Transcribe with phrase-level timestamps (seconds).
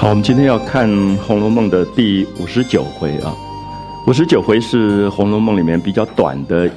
[0.00, 3.36] 好，我们今天要看《红楼梦》的第五十九回啊。
[4.06, 6.70] 五十九回是《红楼梦》里面比较短的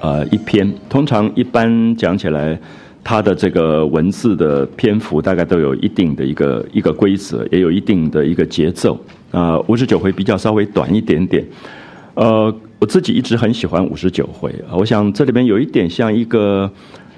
[0.00, 2.56] 呃一篇，通常一般讲起来，
[3.02, 8.96] 它的这个文字的篇幅大概都有一定的一个一个规则，也有一定的一个节奏
[9.32, 9.58] 啊。
[9.66, 11.44] 五十九回比较稍微短一点点，
[12.14, 14.78] 呃，我自己一直很喜欢五十九回啊。
[14.78, 16.70] 我想这里面有一点像一个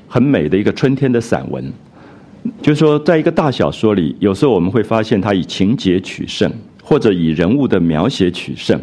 [0.09, 1.71] 很美的一个春天的散文。
[2.61, 8.81] 就是说，在一个大小说里，有时候我们会发现它以情节取胜，或者以人物的描写取胜。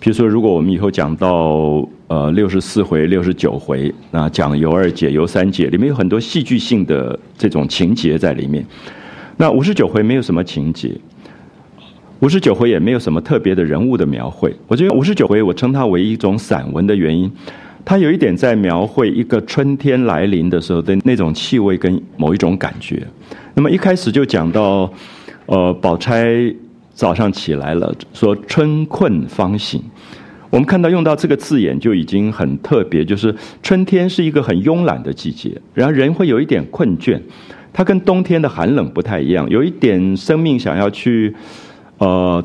[0.00, 8.64] 比如说，如果我们以后讲到呃六十四回、六十九回，那讲尤二姐、尤三姐，里面有很多戏剧性的这种情节在里面。
[9.36, 10.90] 那五十九回没有什么情节，
[12.20, 14.54] 五十九回也没有什么特别的人物的描绘。
[14.66, 17.30] 我觉得五十九回我称它为一种散文的原因。
[17.84, 23.06] 他有一点在描绘一个春天来临的时候的那种气味跟某一种感觉。
[23.54, 24.90] 那么一开始就讲到，
[25.46, 26.34] 呃，宝钗
[26.94, 29.82] 早上起来了，说春困方醒。
[30.50, 37.20] 我们看到用到这个字眼就已经很特别，就是春天是一个很慵懒的季节，然后人会有一点困倦。
[37.72, 41.34] 它跟冬天的寒冷不太一样，有一点生命想要去，
[41.98, 42.42] 呃，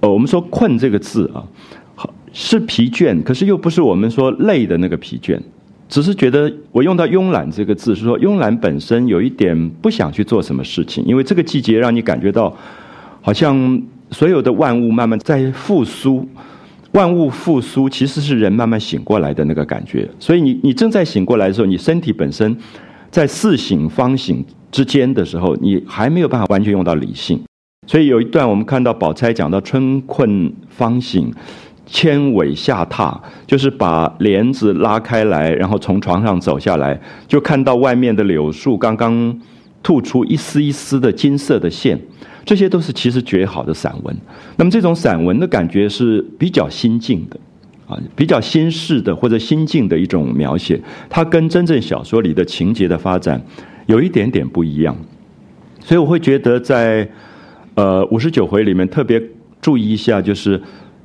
[0.00, 1.44] 呃，我们说困这个字啊。
[2.32, 5.38] 是疲倦，可是又不是我们说累的那个疲倦，
[5.88, 12.54] 只是觉得我用到慵懒这个字，是说慵懒本身有一点不想去做什么事情，因为这个季节让你感觉到，
[13.20, 16.28] 好像所有的万物慢慢在复苏，
[16.92, 22.56] 万物复苏其实是人慢慢醒过来的那个感觉，所以你你正在醒过来的时候，你身体本身
[23.10, 27.40] 在似醒方醒之间的时候，你还没有办法完全用到理性，
[27.86, 31.32] 所以有一段我们看到宝钗讲到春困方醒。
[31.90, 39.40] 牵尾下榻，就是把帘子拉开来，然后从床上走下来，就看到外面的柳树刚刚
[39.82, 41.98] 吐出一丝一丝的金色的线，
[42.44, 44.14] 这些都是其实绝好的散文。
[44.56, 47.40] 那么这种散文的感觉是比较心境的，
[47.86, 50.78] 啊，比较心事的或者心境的一种描写，
[51.08, 53.42] 它跟真正小说里的情节的发展
[53.86, 54.94] 有一点点不一样。
[55.80, 57.08] 所以我会觉得在
[57.76, 59.22] 呃五十九回里面特别
[59.62, 60.60] 注意一下，就是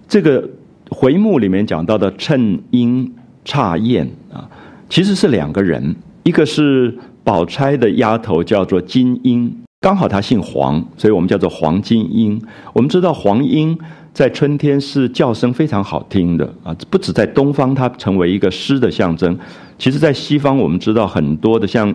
[0.10, 0.46] 这个。
[0.94, 3.12] 回目里面讲到的衬英
[3.44, 4.48] 差燕啊，
[4.88, 12.42] 其实是两个人，一个是宝钗的丫头叫做金英，刚好她姓黄，所以我们叫做黄金英。
[12.74, 13.78] 我们知道黄莺
[14.14, 19.38] 在春天是叫声非常好听的啊，不止在东方它成为一个诗的象征，
[19.78, 21.94] 其实在西方我们知道很多的像。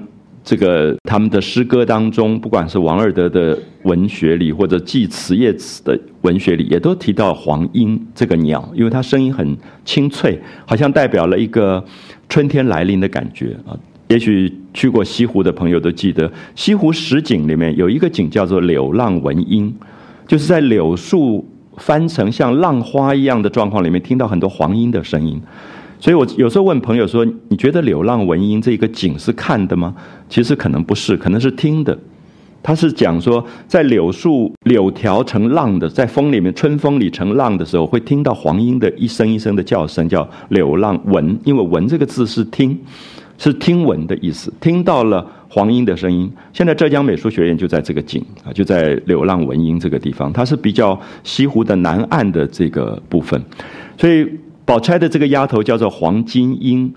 [0.49, 9.55] 这个他们的诗歌当中，不管是王尔德的文学里，或者祭词叶子的文学里，也都提到黄莺这个鸟，因为它声音很
[9.85, 11.85] 清脆，好像代表了一个
[12.31, 13.77] 春天来临的感觉啊。
[14.09, 19.71] 也许去过西湖的朋友都记得，西湖十景里面有一个景叫做“柳浪闻莺”，
[20.27, 21.47] 就是在柳树
[21.77, 25.39] 翻成像浪花一样的状况里面，听到很多黄莺的声音。
[26.01, 29.95] 所以我有时候问朋友说：“你觉得柳浪闻莺这个景是看的吗？”
[30.31, 31.99] 其实可能不是，可能是听的。
[32.63, 41.39] 他是讲说，在柳树柳条成浪的，在风里面，春风里成浪的时候，会听到黄莺的一声一声的叫声，叫柳浪闻。
[41.45, 42.79] 因为闻这个字是听，
[43.39, 46.31] 是听闻的意思，听到了黄莺的声音。
[46.53, 53.43] 现在浙江美术学院就在这个景啊，就在柳浪闻莺这个地方，它是比较西湖的南岸的这个部分，
[53.97, 54.29] 所以。
[54.69, 56.93] 宝钗的这个丫头叫做黄金英，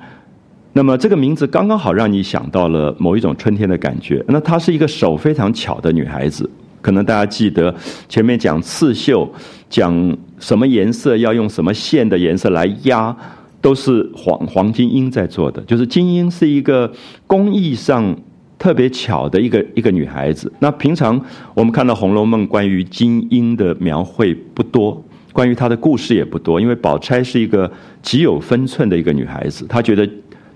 [0.73, 4.21] 那么这个名字刚刚好让你想到了某一种春天的感觉。
[4.27, 6.50] 那她是一个手非常巧的女孩子，
[6.81, 7.73] 可能大家记得
[8.09, 9.25] 前面讲刺绣，
[9.69, 13.15] 讲什么颜色要用什么线的颜色来压，
[13.62, 15.62] 都是黄黄金英在做的。
[15.62, 16.91] 就是金英是一个
[17.25, 18.13] 工艺上
[18.59, 20.51] 特别巧的一个一个女孩子。
[20.59, 21.18] 那平常
[21.53, 25.01] 我们看到《红楼梦》关于金英的描绘不多。
[25.31, 30.07] 关于她的故事也不多，因为宝钗是一个极有分寸的一个女孩子，她觉得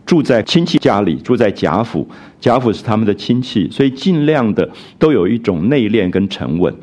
[0.06, 2.08] 住在亲戚家里，住在贾府，
[2.40, 4.70] 贾府是他们的亲戚，所以尽量的
[5.00, 6.74] 都有一种内敛跟沉稳，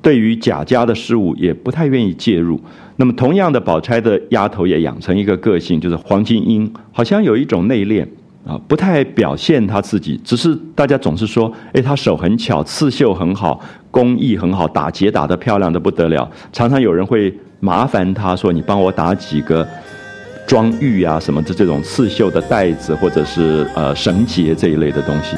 [0.00, 2.60] 对于贾家的事务也不太愿意介入。
[2.96, 8.06] 那么，同样的，宝钗的丫头也养成一个个性，就是黄金英，好像有一种内敛。
[8.46, 16.30] 啊，不太表现他自己，只是大家总是说，哎，他手很巧，刺绣很好，工艺很好，打结打得漂亮的不得了。
[16.52, 19.66] 常常有人会麻烦他说，你帮我打几个
[20.46, 25.36] 装玉啊什么的这种刺绣的袋子，或者是呃绳结这一类的东西。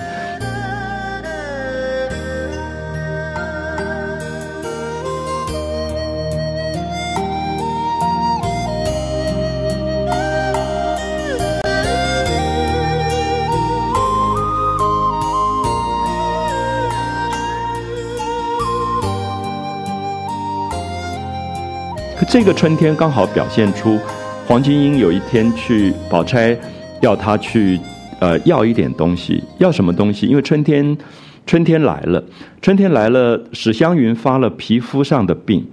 [22.32, 23.98] 这个春天刚好表现出
[24.46, 26.56] 黄金英有一天去宝钗
[27.00, 27.76] 要他去
[28.20, 30.28] 呃要一点东西，要什么东西？
[30.28, 30.96] 因为春天
[31.44, 32.22] 春天来了，
[32.62, 35.66] 春天来了，史湘云发了皮肤上的病，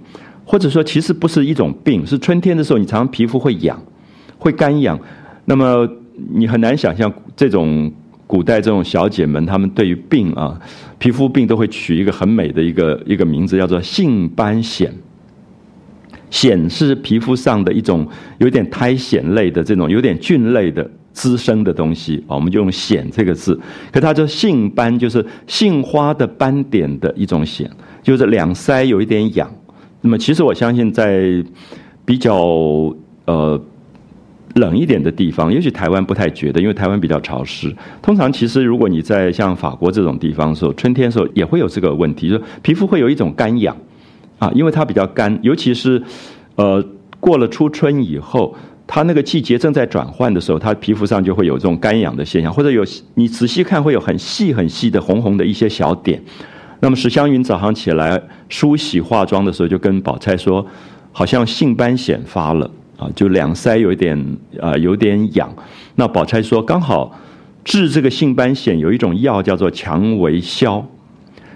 [0.44, 3.80] 或者说其实不是一种病，是春天的时候你常常皮肤会痒，
[4.36, 4.98] 会干痒。
[5.44, 5.88] 那么
[6.34, 7.88] 你很难想象这种
[8.26, 10.60] 古代这种小姐们，她们对于病啊，
[10.98, 14.90] 皮肤病都会取一个很美的一个一个名字，叫做性斑癣。
[16.30, 18.06] 癣是皮肤上的一种
[18.38, 23.58] 有点苔藓类的这种有点菌类的滋生的东西啊，我们就用癣这个字。
[23.90, 27.66] 可它就杏斑，就是杏花的斑点的一种癣，
[28.02, 29.50] 就是两腮有一点痒。
[30.00, 31.42] 那么其实我相信在
[32.04, 32.36] 比较
[33.24, 33.60] 呃
[34.54, 37.74] 冷一点的地方，也许台湾不太觉得，因为台湾比较潮湿。
[38.00, 43.76] 通常其实如果你在像法国这种地方时候，春天时候也会有这个问题，就皮肤会有一种干痒。
[44.38, 46.02] 啊，因为它比较干，尤其是，
[46.56, 46.84] 呃，
[47.20, 48.56] 过了初春以后，
[48.86, 56.22] 它那个季节正在转换的时候，它皮肤上就会有这种干痒的现象，或者有你仔细看会有很细很细的红红的一些小点。
[56.80, 60.64] 那么史湘云早上起来梳洗化妆的时候，就跟宝钗说，
[61.10, 65.52] 好像性斑显发了啊，就两腮有点啊有点痒。
[65.96, 67.12] 那宝钗说，刚好
[67.64, 70.86] 治这个性斑癣有一种药叫做蔷薇消，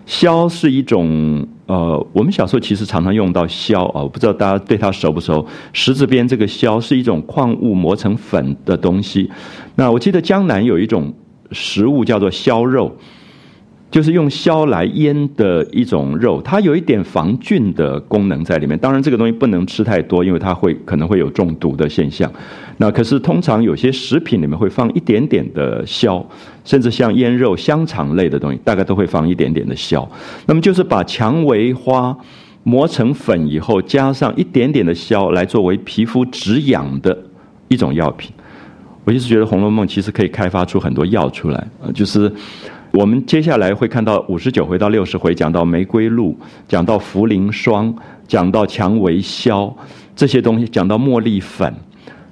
[0.07, 1.47] 消是一种。
[1.67, 5.47] 呃，我们小时候其实常常用到硝啊，我不知道大家对它熟不熟。
[5.73, 9.31] 石字边这个硝是一种矿物磨成粉的东西。
[9.77, 11.11] 那我记得江南有一种
[11.53, 12.95] 食物叫做硝肉。
[13.93, 18.77] 就是用硝来腌的一种肉，它有一点防菌的功能在里面。
[18.79, 22.33] 当然，这个东西不能吃太多，因为它会可能会有中毒的现象。
[22.79, 26.27] 那可是通常有些食品里面会放一点点的硝，
[26.65, 30.11] 甚至像腌肉、香肠类的东西，大概都会放一点点的硝。
[30.47, 32.17] 那么就是把蔷薇花
[32.63, 37.17] 磨成粉以后，加上一点点的硝，来作为皮肤止痒的
[37.69, 38.33] 一种药品。
[39.05, 42.33] 我一直觉得《红楼梦》其实可以开发出很多药出来呃，就是。
[42.93, 46.37] 我们接下来会看到五十九回到六十回，讲到玫瑰露，
[46.69, 47.95] 讲到茯苓霜，
[48.29, 49.75] 讲到蔷薇硝
[50.15, 51.75] 这些东西，讲到茉莉粉，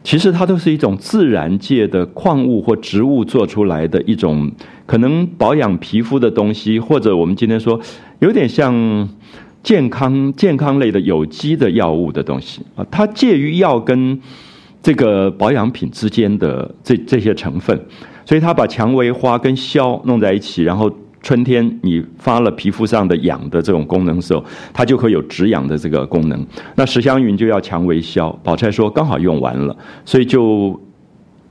[0.04, 4.52] 其实它都是一种自然界的矿物或植物做出来的一种
[4.84, 7.80] 可能保养皮肤的东西，或者我们今天说
[8.18, 9.08] 有点像
[9.62, 14.20] 健康健康类的有机的药物的东西啊，它介于药跟
[14.82, 17.80] 这个保养品之间的这这些成分。
[18.30, 20.88] 所以他把蔷薇花跟硝弄在一起，然后
[21.20, 26.46] 春天你发了皮肤上的痒的这种功能时候，它就会有止痒的这个功能。
[26.76, 30.80] 那史湘云就要蔷薇硝，宝钗说刚好用完了，所以就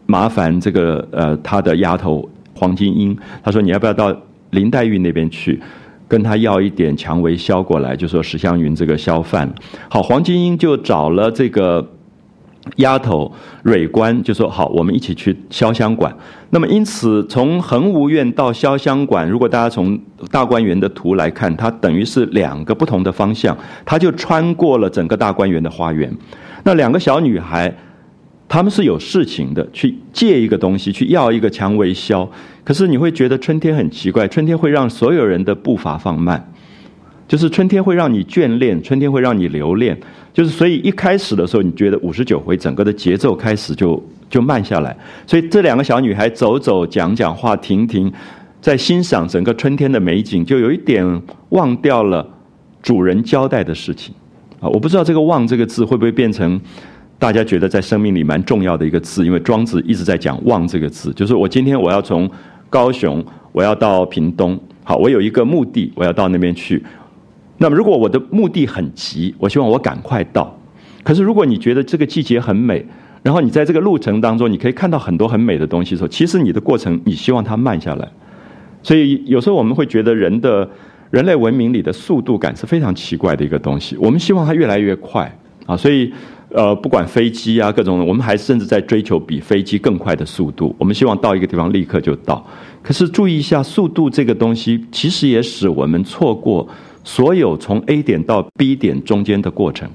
[0.05, 4.15] 麻烦这个呃他的丫头黄金英，他说你要不要到
[4.51, 5.62] 林黛玉那边去，
[6.07, 9.53] 跟他要一点蔷薇硝过来，就说史湘云这个硝饭。
[9.89, 11.86] 好，黄金英就找了这个。
[12.75, 13.32] 丫头
[13.63, 16.16] 蕊官就说：“好，我们一起去潇湘馆。
[16.50, 20.00] 那么，因此从恒芜院到潇湘馆，如果大家从
[20.30, 26.16] 大观园的图来看，它等于是两个不同的方向，它就穿过了整个大观园的花园。
[26.63, 27.74] 那两个小女孩，
[28.48, 32.30] 她们是有事情的，去借一个东西，去要一个蔷薇消。
[32.63, 36.51] 可是你会觉得春天很奇怪，春天会让所有人的步伐放慢。”
[37.30, 39.96] 就是春天会让你眷恋，春天会让你留恋。
[40.39, 44.96] 就是所以一开始的时候，你觉得五十九回整个的节奏开始就就慢下来。
[45.27, 48.10] 所以这两个小女孩走走讲讲话停停，
[48.62, 52.25] 在欣赏整个春天的美景，就有一点忘掉了
[52.81, 54.15] 主人交代的事情
[54.62, 54.69] 啊！
[54.69, 56.58] 我不知道这个“忘”这个字会不会变成
[57.17, 62.31] 大家觉得在生命里蛮重要的一个字，因为庄子一直在讲“忘”这个字，就是我今天我要从
[62.69, 66.81] 高雄我要到屏东，好，我有一个目的，我要到那边去。
[67.62, 70.58] 那么，如果我的目的很急，我希望我赶快到。
[71.04, 72.86] 可是，如果你觉得这个季节很美，
[73.22, 78.08] 然后你在这个路程当中，你可以看到很多很美的东西的时候，其实你的过程，你希望它慢下来。
[78.82, 80.70] 所以，有时候我们会觉得人的
[81.12, 83.98] 人类文明里的速度感是非常奇怪的一个东西。
[83.98, 85.30] 我们希望它越来越快
[85.66, 86.13] 啊，所以
[86.51, 90.74] 呃，不管飞机啊各种，我们还甚至在追求比飞机更快的速度。
[90.80, 92.46] 我们希望到一个地方立刻就到。
[92.82, 96.68] 可是注意一下，速度这个东西，其实也使我们错过。
[97.10, 99.89] 所有从 A 点到 B 点中间的过程，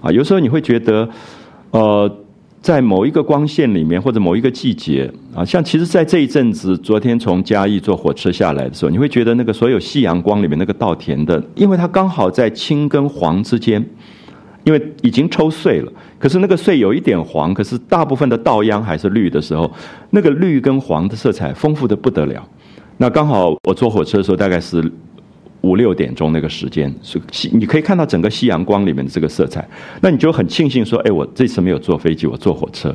[0.00, 1.08] 啊，有时候你会觉得，
[1.70, 2.10] 呃，
[2.60, 13.80] 在某一个光线里面或者某一个季节，啊，像其实，在这一阵子，昨天从嘉义坐火车下来的时候，你会觉得那个所有夕阳光里面那个稻田的，因为它刚好在青跟黄之间，
[14.64, 19.70] 因为已经抽穗了，可是那个穗有一点黄，可是大部分的稻秧还是绿的时候，
[20.10, 22.44] 那个绿跟黄的色彩丰富的不得了。
[22.96, 24.82] 那刚好我坐火车的时候，大概是。
[25.62, 27.20] 五六点钟那个时间，是
[27.52, 29.66] 你可以看到整个夕阳光里面的这个色彩，
[30.00, 32.94] 那你就很庆幸说，哎，我这次没有坐飞机，我坐火车，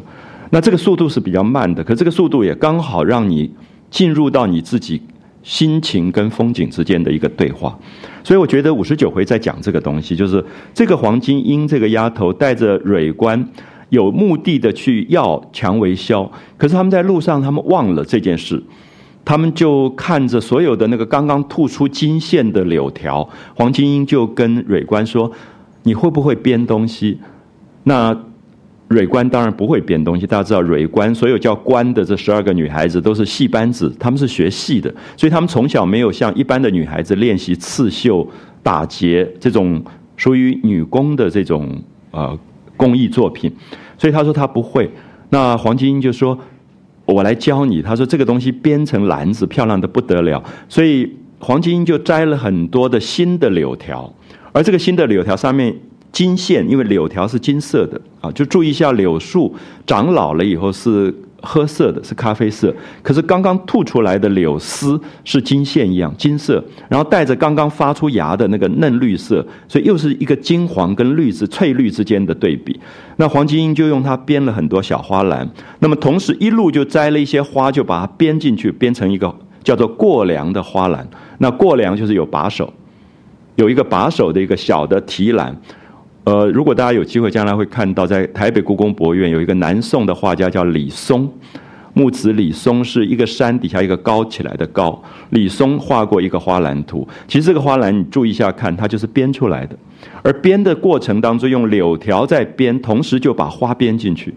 [0.51, 3.51] 那这个速度是比较慢的，可这个速度也刚好让你
[3.89, 5.01] 进入到你自己
[5.43, 7.77] 心情跟风景之间的一个对话，
[8.23, 10.43] 所以我觉得五十九回在讲这个东西，就是
[10.73, 13.47] 这个黄金英这个丫头带着蕊官。
[13.89, 18.61] 有目的的去要蔷薇消，可是他们在路上，他们忘了这件事，
[19.27, 25.29] 他们就看着所有的那个刚刚吐出金线的柳条，黄金英就跟蕊官说
[25.83, 27.19] ：“你会不会编东西？”
[27.83, 28.17] 那
[28.87, 38.25] 蕊官当然不会编东西，大家知道蕊官所有叫官的这十二个女孩子都是戏班子，她们是学戏的，所以她们从小没有像一般的女孩子练习刺绣、
[38.63, 39.83] 打结这种
[40.15, 41.77] 属于女工的这种
[42.11, 42.39] 呃。
[42.77, 43.51] 工艺作品，
[43.97, 44.87] 所以他说他不会。
[45.31, 46.37] 那黄金英就说
[47.07, 50.43] ：“我来教你。”他说这个东西编成篮子，漂亮的不得了。
[50.69, 54.13] 所以黄金英就摘了很多的新的柳条，
[54.51, 55.75] 而这个新的柳条上面
[56.11, 59.55] 金线，因为柳条是金色的啊，就注意一下柳树
[59.87, 61.11] 长老了以后是。
[61.41, 72.79] 褐色的是咖啡色，可是刚刚吐出来的柳丝是金线一样金色，然后带着刚刚发出芽的那个嫩绿色，所以又是一个金黄跟绿是翠绿之间的对比。
[73.17, 75.47] 那黄金英就用它编了很多小花篮，
[75.79, 81.07] 那么同时一路就摘了一些花，就把它编进去，编成一个叫做过梁的花篮。
[81.37, 82.73] 那过梁就是有把手，
[83.55, 85.55] 有一个把手的一个小的提篮。
[86.27, 91.25] 呃，如果大家有机会，将来会看到，在台北故宫博物院有一个南宋的画家叫李松，
[91.93, 97.07] 木子李松是一个山底下一个高起来的高，李松画过一个花篮图。
[97.29, 99.77] 其实这个花篮你注意一下看，它就是编出来的，
[100.21, 104.33] 而编的过程当中用柳条在编，同时就把花编进去，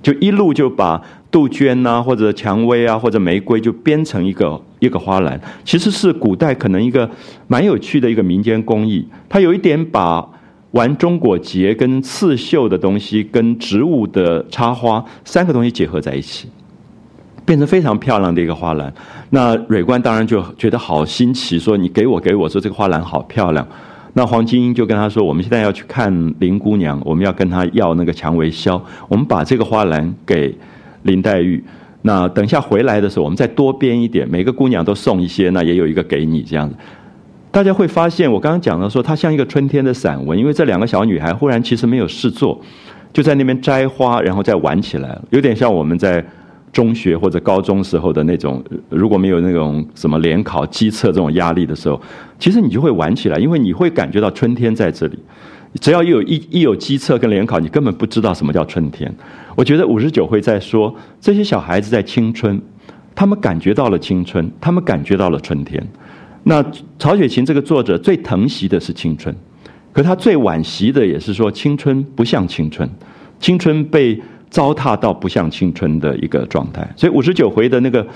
[0.00, 5.40] 就一路就把杜鹃呐，或者蔷薇啊，或者玫瑰就编成一个一个花篮。
[5.64, 7.10] 其实是古代可能一个
[7.48, 10.24] 蛮有趣的一个民间工艺，它有一点把。
[10.74, 16.48] 玩中国结跟刺绣的东西跟植物的插花三个东西结合在一起，
[17.44, 18.92] 变成非常漂亮的一个花篮。
[19.30, 23.66] 那蕊官当然就觉得好新奇，说你给我给我说这个花篮好漂亮。
[24.14, 30.56] 那黄金英就跟他说，我们现在要去看林姑娘，我们要跟她要那个蔷薇销，我们把这个花篮给
[31.02, 31.62] 林黛玉。
[32.02, 36.74] 那等下回来的时候，我们再多编一点，每个姑娘都送一些，那也有一个给你这样子。
[37.54, 42.60] 大家会发现，我刚刚讲的说，它像一个春天的散文，因为这两个小女孩忽然其实没有事做，
[43.12, 46.22] 就在那边摘花，然后再玩起来了，有点像我们在
[46.72, 52.02] 中学或者高中时候的那种，如果没有那种什么联考、机测这种压力的时候，
[52.40, 55.16] 其实你就会玩起来，因为你会感觉到春天在这里。
[55.80, 59.14] 只要一有一一有机测跟联考，你根本不知道什么叫春天。
[59.54, 62.60] 我觉得五十九会在说，这些小孩子在青春，
[63.14, 65.80] 他们感觉到了青春，他们感觉到了春天。
[66.44, 66.64] 那
[66.98, 69.34] 曹雪芹这个作者最疼惜的是青春，
[69.92, 72.88] 可他最惋惜的也是说青春不像青春，
[73.40, 74.20] 青春被
[74.50, 76.86] 糟蹋到不像青春的一个状态。
[76.96, 78.06] 所以五十九回的那个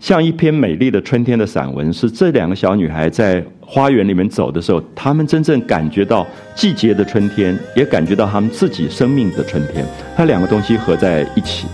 [0.00, 9.86] 像一篇美丽的春天的散文，是这两个小女孩在花园里面走的时候，她们真正感觉到季节的春天，也感觉到她们自己生命的春天。
[10.16, 11.66] 它两个东西合在一起。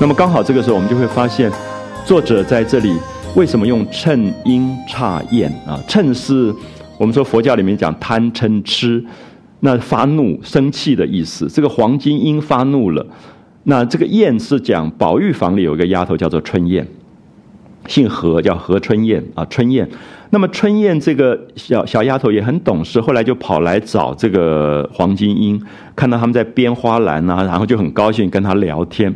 [0.00, 1.52] 那么刚好这个时候，我们就会发现，
[2.06, 2.90] 作者在这里
[3.36, 5.78] 为什么用趁阴差厌啊？
[5.86, 6.52] 趁是
[6.96, 9.04] 我们说佛教里面讲贪嗔痴，
[9.60, 11.46] 那发怒生气的意思。
[11.48, 13.06] 这个黄金英发怒了，
[13.64, 16.88] 那这个燕是讲宝玉房里有一个丫头叫做春燕，
[17.86, 19.86] 姓何叫何春燕啊，春燕。
[20.30, 25.60] 那么春燕这个小小丫头也很懂事，后来就跑来找这个黄金英，
[25.94, 29.14] 看到他们在编花篮啊，然后就很高兴跟他聊天。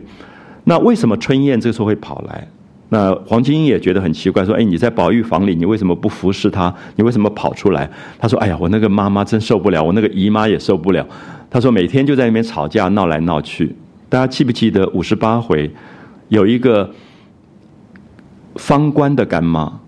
[0.65, 2.49] 那为什么春燕这时候会跑来？
[2.91, 6.73] 那黄金英也觉得很奇怪，说：“哎，你在宝玉房里，你为什么不服侍他？
[6.97, 11.05] 你为什么跑出来？”他说：“哎呀，我那个妈妈真受不了，我那个姨妈也受不了。”
[11.51, 13.75] 他说：“每天就在那边吵架，闹来闹去。”
[14.09, 15.69] 大家记不记得五十八回
[16.29, 16.89] 有一个
[18.57, 19.81] 方官的干妈？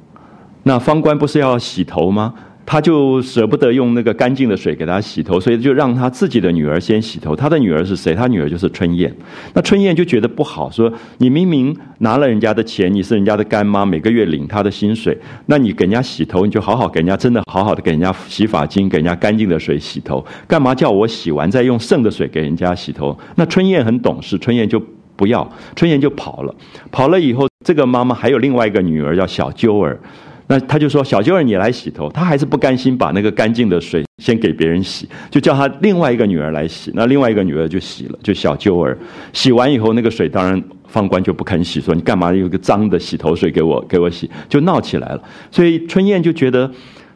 [0.64, 2.34] 那方官不是要洗头吗？
[2.66, 7.36] 他就舍不得用那个干净的水给他洗头，所以就让他自己的女儿先洗头。
[7.36, 8.12] 他的女儿是谁？
[8.12, 9.14] 他女儿就是春燕。
[9.54, 23.16] 那春燕就觉得不好，说你明明拿了人家的钱，你是人家的干妈，每个月领他的薪水，那你给人家洗头，你就好好给人家，真的好好的给人家洗发精，给人家干净的水洗头，干嘛叫我洗完再用剩的水给人家洗头？
[23.36, 24.82] 那春燕很懂事，春燕就
[25.14, 26.52] 不要，春燕就跑了。
[26.90, 30.00] 跑了以后，这个妈妈还有另外一个女儿叫小鸠儿。
[30.48, 36.92] 那他就说：“小舅儿，你来洗头。”他还是不甘心把那个干净的水先给别人洗，就叫他另外一个女儿来洗。
[36.94, 38.96] 那另外一个女儿就洗了，就小舅儿
[39.32, 45.22] 洗完以后，那个水当然方官就不肯洗，说：“你干嘛有个脏的洗头水给我给我洗？”就闹起来了。
[45.50, 46.70] 所以春燕就觉得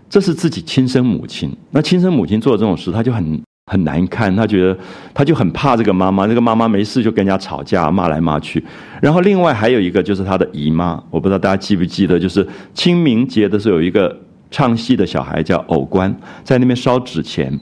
[0.09, 3.41] 这是自己亲生母亲，那亲生母亲做这种事，他就很。
[3.71, 4.77] 很难看，他觉得
[5.15, 8.61] 他就很怕这个妈妈，这个妈妈没事就跟人家吵架，骂来骂去。
[9.01, 14.15] 然后另外还有一个就是他的姨妈，我不知道大家记不记得，就是清明节的时候有一个
[14.51, 16.13] 唱戏的小孩叫偶官，
[16.43, 17.57] 在那边烧纸钱，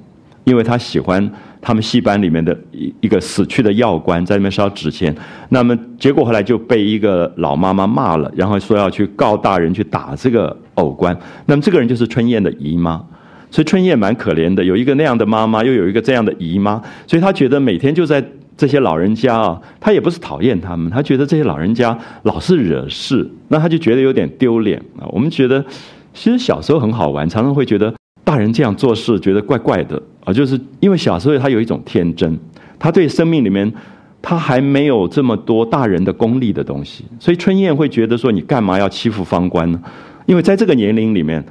[0.44, 5.14] 因为他喜欢他们戏班里面的一一个死去的药官，在那边烧纸钱。
[5.50, 11.14] 那么结果后来就被一个老妈妈骂了，然后说要去告大人去打这个偶官。
[11.44, 13.04] 那么这个人就是春燕的姨妈。
[13.50, 18.22] 所以春燕蛮可怜的，有一个那样的妈妈，又有一个这样的姨妈，所以她觉得每天就在
[18.56, 25.08] 这些老人家啊，她也不是讨厌他们，她觉得这些老人家老是惹事，那她就觉得有点丢脸啊。
[25.12, 25.64] 我们觉得
[26.12, 32.38] 其实小时候很好玩，常常会觉得大人这样做事觉得怪怪的啊，就是因为小时候他有一种天真，
[32.78, 33.72] 他对生命里面
[34.20, 39.80] 他还没有这么多大人的功利的东西，所以春燕会觉得说你干嘛要欺负方官呢？
[40.26, 41.42] 因为在这个年龄里面。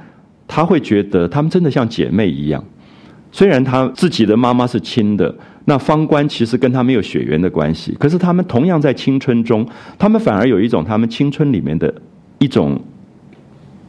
[0.48, 2.64] 他会觉得他们真的像姐妹一样，
[3.30, 5.32] 虽然他自己的妈妈是亲的，
[5.66, 9.64] 那方官其实跟他没有血缘的关系，可是他们同样在青春中，
[9.98, 11.94] 他们反而有一种他们青春里面的
[12.38, 12.80] 一种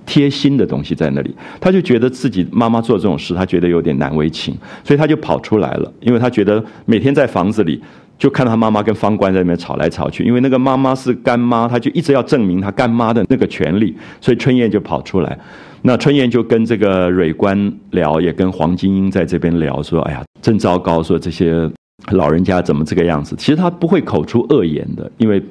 [0.05, 1.33] 贴心的东西在那里。
[1.61, 7.81] 他就觉得自己妈妈做这种事，他觉得有点难为情，所以他就跑出来了，因为他觉得每天在房子里
[8.17, 15.39] 就看到他妈妈跟方官在那边吵来吵去，因为那个妈妈是干妈，他就一直要证明他干妈的那个权利，所以春燕就跑出来。
[15.81, 21.01] 那春燕就跟这个蕊官聊，也跟黄金英在这边聊，说：“哎呀，真糟糕！
[21.01, 21.71] 说这些
[22.11, 23.33] 老人家怎么这个样子？
[23.37, 25.41] 其实他不会口出恶言的，因为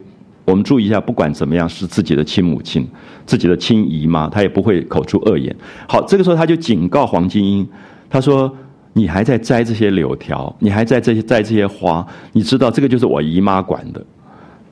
[0.44, 2.86] 我们注意一下，不管怎么样，是自己的亲母亲、
[3.24, 5.54] 自己的亲姨妈，他也不会口出恶言。
[5.88, 7.66] 好，这个时候他就警告黄金英，
[8.10, 8.54] 他说
[8.92, 14.04] ：‘你还在摘这些柳条，你还在这些摘这些花，你知道这个就是我姨妈管的，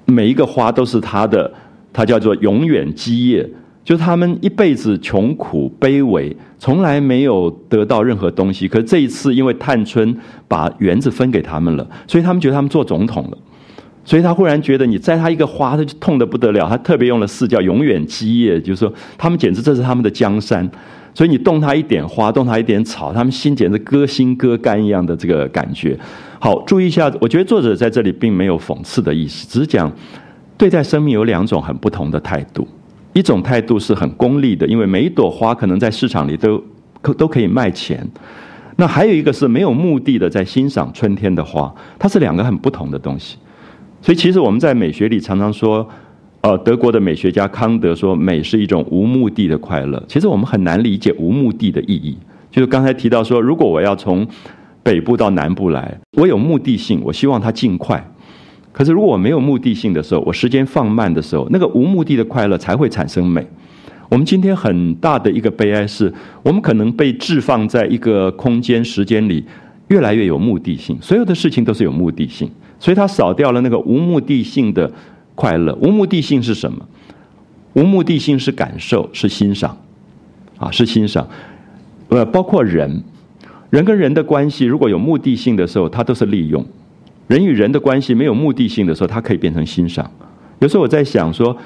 [0.04, 1.50] 每一个花都是她的，
[1.94, 3.48] 她叫做永远基业。’
[3.86, 8.66] 就他们一辈子穷苦卑微，从来没有得到任何东西。
[8.66, 10.12] 可是这一次，因为探春
[10.48, 13.38] 把园子分给他们了，所以他们觉得他们做总统了。
[14.04, 16.68] 所以他忽然觉得，你摘他一个花，他就痛得不得了。
[16.68, 20.68] 他特别用了四叫“永远基业”，就是说他们简直这是他们的江山。
[21.14, 25.96] 所以你动他一点花，动他一点草，他们心简直割心割肝一样的这个感觉。
[26.40, 29.90] 好，注意一下，我觉得作者在这里并没有讽刺的意思，只是讲
[30.58, 32.66] 对待生命有两种很不同的态度。
[33.16, 36.62] 一种态度是很功利的，因为每一朵花可能在市场里都
[37.00, 38.06] 可都可以卖钱。
[38.76, 43.38] 那还有一个是没有目的的在欣赏春天的花，它是两个很不同的东西。
[44.02, 45.88] 所以其实我们在美学里常常说，
[46.42, 50.04] 呃，德国的美学家康德说美是一种无目的的快乐。
[50.06, 52.18] 其实我们很难理解无目的的意义。
[52.50, 54.28] 就是刚才提到说，如果我要从
[54.82, 58.06] 北部到南部来，我有目的性，我希望它尽快。
[58.76, 63.46] 可是，如果我没有目的性的时候，我时间放慢的时候，那个无目的的快乐才会产生美。
[64.10, 66.12] 我们今天很大的一个悲哀是，
[66.42, 69.42] 我们可能被置放在一个空间、时间里，
[69.88, 74.92] 越来越有目的性，所有的事情都是有目的性，所以它少掉了那个无目的性的
[75.34, 75.74] 快乐。
[75.80, 76.86] 无目的性是什么？
[77.72, 79.74] 无目的性是感受，是欣赏，
[80.58, 81.26] 啊，是欣赏。
[82.10, 83.02] 呃，包括人，
[83.70, 86.62] 人跟人的关系，如果有目的性的时候，它都是利用。
[87.28, 90.10] 人与人的关系没有目的性的时候，它可以变成欣赏。
[90.60, 91.56] 有时候我在想说，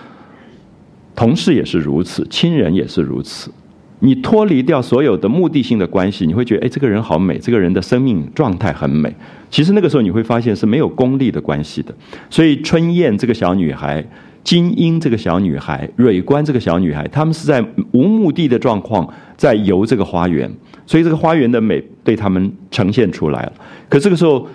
[1.14, 3.51] 同事也是如此，亲人也是如此。
[4.01, 9.14] 你脱离掉所有的目的性的关系，你会觉得，哎，这个人好美，这个人的生命状态很美。
[9.51, 11.94] 其实那个时候你会发现是没有功利的关系的。
[12.31, 14.03] 所以春燕这个小女孩，
[14.42, 20.51] 金英这个小女孩，蕊官这个小女孩，她们是在无目的的状况在游这个花园，
[20.87, 23.53] 所以这个花园的美对他们呈现出来了。
[23.88, 24.49] 可这个时候。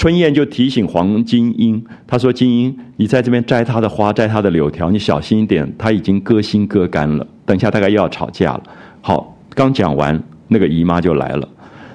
[0.00, 7.26] 春燕就提醒黄金英，他说：“金英，你在这边摘他的花，摘他的柳条，你小心一点，他已经割心割肝了。
[7.44, 8.62] 等一下大概又要吵架了。”
[9.02, 11.46] 好，刚讲完，那个姨妈就来了。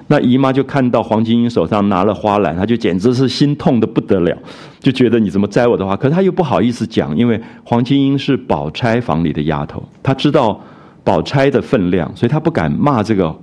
[0.06, 4.38] 那姨妈就看到黄金英手上拿了花篮，她就简直是心痛的不得了，
[4.78, 5.96] 就觉得你怎么摘我的花？
[5.96, 10.60] 可是她又不好意思讲，因为黄金英是宝钗房里的丫头，她知道
[11.02, 13.36] 宝钗的分量，所以她不敢骂这个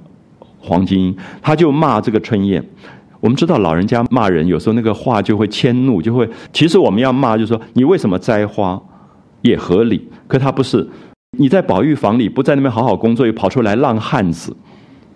[0.57, 2.63] 黄金英，她就骂这个春燕。
[3.23, 6.29] 我们知道老人家骂人，有时候那个话就会迁怒，就会。
[6.51, 8.77] 其实我们要骂，就是说你为什么摘花，
[9.43, 10.05] 也合理。
[10.27, 10.85] 可他不是，
[11.37, 14.53] 你在保育房里不在那边好好工作，又跑出来浪汉子。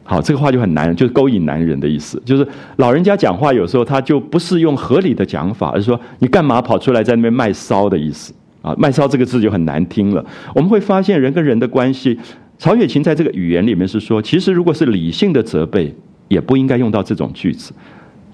[0.05, 2.21] 好，这个话就很难，就是勾引男人的意思。
[2.23, 8.73] 就是老人家讲话有时候他就不是用合理的讲法，而是说你干嘛跑出来在那边卖骚的意思啊？
[8.77, 10.25] 卖骚这个字就很难听了。
[10.55, 12.17] 我们会发现人跟人的关系，
[12.57, 15.93] 曹雪芹在这个语言里面是说，其实如果是理性的责备，
[16.29, 17.73] 也不应该用到这种句子。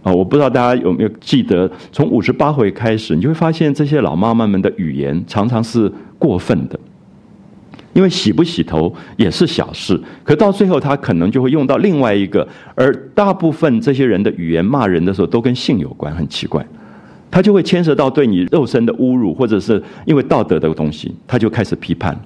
[0.03, 6.79] 啊，我不知道大家有没有记得，从五十八回开始，你就会发现这些老妈妈们的语言常常是过分的。
[7.93, 16.65] 因为洗不洗头也是小事，可到最后他可能就会用到另外一个，而大部分这些人的语言骂人的时候都跟性有关，很奇怪，
[17.29, 22.19] 他就会牵涉到对你肉身的侮辱，或者是因为道德的东西，他就开始批判。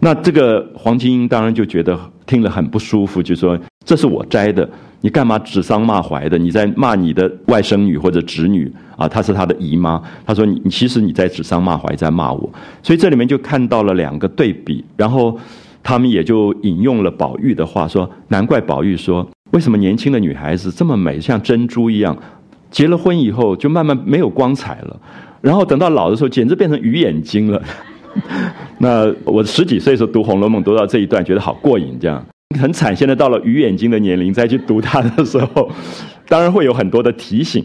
[0.00, 4.68] 那这个黄金英当然就觉得听了很不舒服，就说这是我摘的。
[5.06, 6.36] 你干嘛指桑骂槐的？
[6.36, 9.06] 你在骂你的外甥女或者侄女啊？
[9.06, 10.02] 她是她的姨妈。
[10.26, 12.52] 他说你，其实你在指桑骂槐，在骂我。
[12.82, 15.38] 所以这里面就看到了两个对比，然后
[15.80, 22.18] 他们也就引用了宝玉的话，说难怪宝玉说，为什么年轻的女孩子这么美，像珍珠一样，
[22.72, 25.00] 结了婚以后就慢慢没有光彩了，
[25.40, 27.62] 然后等到老的时候，简直变成鱼眼睛了。
[28.78, 32.26] 那我十几岁的时候读《红楼梦》，读到这一段，觉得好过瘾，这样。
[32.56, 35.70] 很惨，现在到了鱼眼睛的年龄再去读它的时候，
[36.28, 37.64] 当然会有很多的提醒。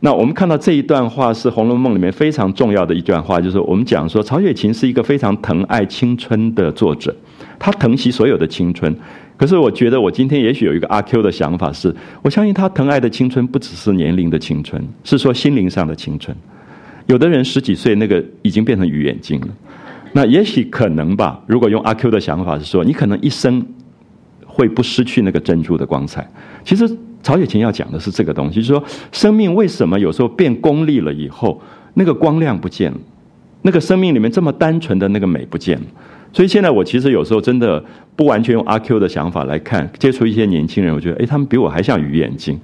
[0.00, 7.16] 那我们看到这一段话是《红楼梦》里面非常重要的一段话，就是我们讲说曹雪芹是一个非常疼爱青春的作者，
[7.58, 8.94] 他疼惜所有的青春。
[9.38, 16.36] 可是我觉得我今天也许有一个阿 Q 的想法是，我相信他疼爱的青春不只是年龄的青春，是说心灵上的青春。
[17.06, 19.48] 有的人十几岁那个已经变成鱼眼睛了，
[20.12, 21.40] 那也许可能吧。
[21.46, 23.66] 如果用阿 Q 的想法是说，你可能一生。
[24.56, 26.26] 会不失去那个珍珠的光彩。
[26.64, 26.90] 其实
[27.22, 31.60] 曹雪芹要讲的是这个东西，就是说生命为什么有时候变功利了以后，
[31.92, 32.98] 那个光亮不见了，
[33.60, 35.84] 那个生命里面这么单纯的那个美不见了。
[36.32, 42.58] 所以现在我其实有时候真的不完全用阿 Q 的想法来看，接触一些年轻人，我觉得哎，他们比我还像鱼眼睛，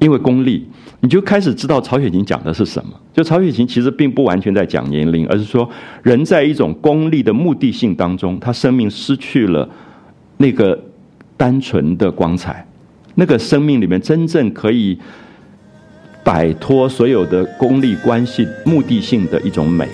[0.00, 0.68] 因为功利，
[1.00, 2.90] 你就开始知道曹雪芹讲的是什么。
[3.14, 5.68] 就曹雪芹其实并不完全在讲年龄，而是说
[6.02, 9.68] 人在一种功利的目的性当中，他生命失去了
[10.38, 10.78] 那个。
[11.36, 12.66] 单纯的光彩，
[13.14, 14.98] 那个生命里面真正可以
[16.24, 19.88] 摆脱所有的功利关系、目的性的一种美，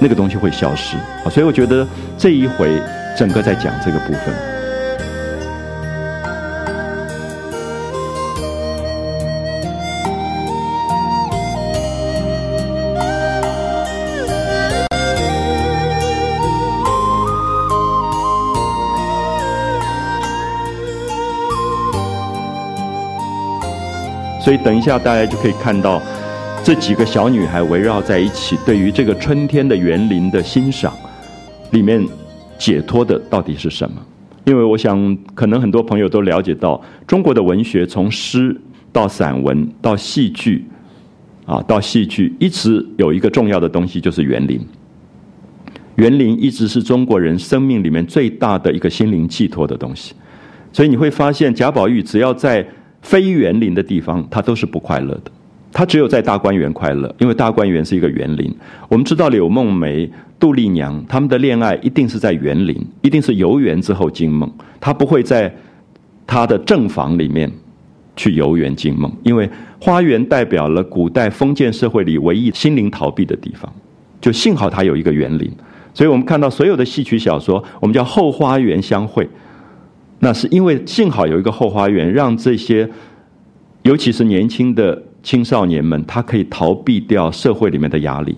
[0.00, 0.96] 那个东西会消失！
[1.30, 2.80] 所以我觉得这一回
[3.16, 4.51] 整个在讲这个部分。
[24.52, 25.98] 所以等一下，大家就可以看到
[26.62, 30.92] 这几个小女孩围绕在一起，对于这个春天的园林的欣赏，
[31.70, 32.06] 里面
[32.58, 33.96] 解脱的到底是什么？
[34.44, 38.54] 因为我想，可能很多朋友都了解到，中国的文学从诗
[38.92, 40.66] 到散文到戏剧，
[41.46, 44.60] 啊，到戏剧一直有一个重要的东西，就是园林。
[45.94, 50.12] 园林一直是中国人生命里面最大的一个心灵寄托的东西。
[50.74, 52.66] 所以你会发现，贾宝玉只要在
[53.02, 55.30] 非园林的地方，他都是不快乐的。
[55.74, 58.54] 他只有在大观园快乐，因为大观园是一个园林。
[58.88, 64.50] 我们知道柳梦梅、杜丽娘他们的恋爱一定是在园林，一定是游园之后惊梦。
[64.78, 65.54] 他不会在
[66.26, 67.50] 他的正房里面
[68.16, 69.48] 去游园惊梦，因为
[69.80, 73.72] 花园代表了古代封建社会里唯一心灵逃避的地方。
[74.20, 75.50] 就幸好他有一个园林，
[75.94, 79.26] 所以我们看到所有的戏曲小说，我们叫后花园相会。
[80.24, 82.88] 那是因为幸好有一个后花园，让这些，
[83.82, 88.36] 尤其是年轻的青少年们，他可以逃避掉社会里面的压力，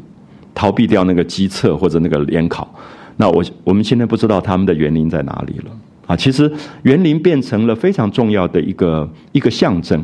[0.54, 2.74] 逃避掉那个机测或者那个联考。
[3.18, 5.70] 那我我们现在不知道他们的园林在哪里了
[6.06, 6.16] 啊！
[6.16, 6.50] 其实
[6.84, 10.02] 园林变成了非常重要的一个一个象征，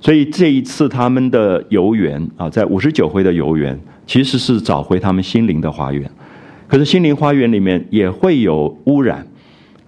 [0.00, 6.10] 所以这一次他们的游园啊，在五十九回的游园，其实是找回他们心灵的花园。
[6.66, 9.24] 可是心灵花园里面也会有污染。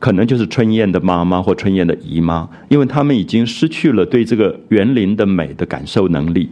[0.02, 6.50] 可能就是春燕的妈妈或春燕的姨妈，因为他们已经失去了对这个园林的美的感受能力，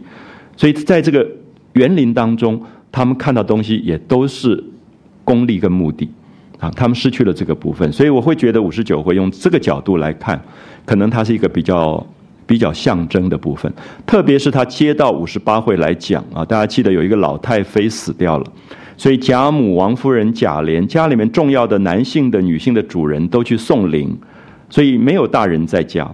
[0.55, 1.27] 所以在这个
[1.73, 4.63] 园林当中，他们看到东西也都是
[5.25, 6.09] 功利跟目的
[6.59, 10.41] 啊，他们失去了这个部分，所以我会觉得五十九回用这个角度来看，
[10.85, 12.07] 可能它是一个比较
[12.47, 13.69] 比较象征的部分，
[14.05, 18.45] 特别是他接到五十八回来讲啊，大家记得有一个老太妃死掉了。
[18.97, 24.15] 所以贾母、王夫人、贾琏家里面重要的男性的、女性的主人都去送灵，
[24.69, 26.07] 所以没有大人在家。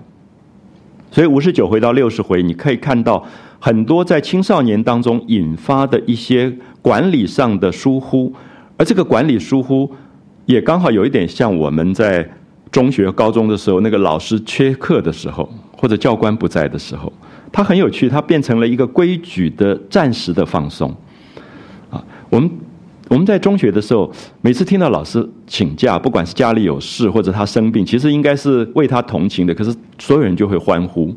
[1.11, 3.25] 所以五十九回到六十回，你可以看到
[3.59, 8.33] 很多在青少年当中引发的一些管理上的疏忽，
[8.77, 9.89] 而这个管理疏忽
[10.45, 12.29] 也刚好有一点像我们在
[12.71, 17.11] 中学、高中的时候，那个老师缺课的时候，或者教官不在的时候，
[17.51, 20.93] 它很有趣，它变成了一个规矩的暂时的放松。
[21.89, 22.49] 啊，我们。
[23.09, 31.13] 我们在中学的时候，每次听到老师请假，不管是家里有事或者他生病，其实应该是为他同情的，可是所有人就会欢呼。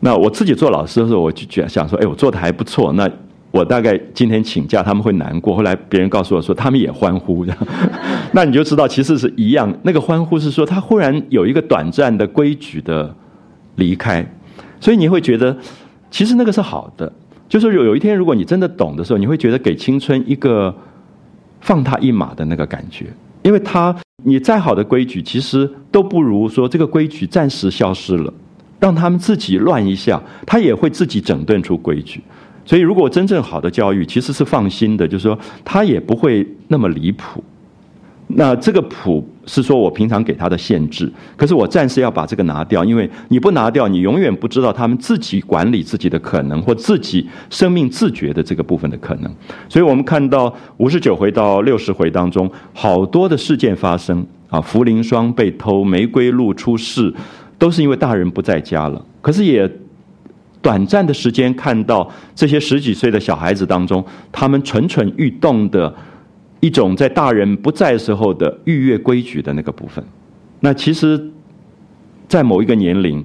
[0.00, 2.92] 那我自己做老师的时候，我就觉想说，哎，我做的还不错。
[2.94, 3.10] 那
[3.50, 5.54] 我大概今天请假，他们会难过。
[5.54, 7.44] 后来别人告诉我说，他们也欢呼。
[8.32, 9.70] 那你就知道，其实是一样。
[9.82, 13.14] 那个欢呼是说，他忽然有一个短暂的规矩的
[13.74, 14.24] 离开，
[14.80, 15.54] 所以你会觉得，
[16.10, 17.12] 其实那个是好的。
[17.50, 20.72] 就是有有一天，如果你真的懂的时候，你会觉得给青春一个
[21.60, 23.06] 放他一马的那个感觉，
[23.42, 28.32] 因为他你再好的规矩，其实都不如说这个规矩暂时消失了，
[28.78, 32.22] 让他们自己乱一下，他也会自己整顿出规矩。
[32.64, 37.42] 所以，如果真正好的教育，其实是放心的，就是说他也不会那么离谱。
[38.28, 49.34] 那这个谱是说我平常给他的限制，可是我暂时要把这个拿掉，因为你不拿掉，你永远不知道他们自己管理自己的可能，或自己生命自觉的这个部分的可能。
[49.68, 57.12] 所以我们看到五十九回到六十回当中，好多的事件发生啊，茯苓霜被偷，玫瑰露出事，
[57.58, 59.04] 都是因为大人不在家了。
[59.20, 59.68] 可是也
[60.62, 65.92] 短暂的时间看到这些十几岁的小孩子当中，他们蠢蠢欲动的。
[66.60, 70.04] 一种在大人不在时候的逾越规矩的那个部分，
[70.60, 71.30] 那其实，
[72.28, 73.24] 在某一个年龄，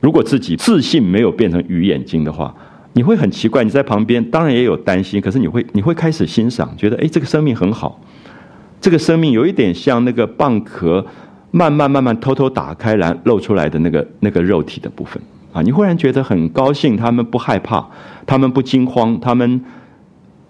[0.00, 2.54] 如果自己自信没有变成鱼眼睛的话，
[2.92, 3.64] 你会很奇怪。
[3.64, 8.00] 你在旁边当然也有担心，可是你会你会开始欣赏，觉得哎，这个生命很好，
[8.80, 11.04] 这个生命有一点像那个蚌壳
[11.50, 15.20] 慢慢慢慢偷偷打开来露出来的那个那个肉体的部分
[15.52, 17.84] 啊，你忽然觉得很高兴，他们不害怕，
[18.24, 19.60] 他们不惊慌，他们。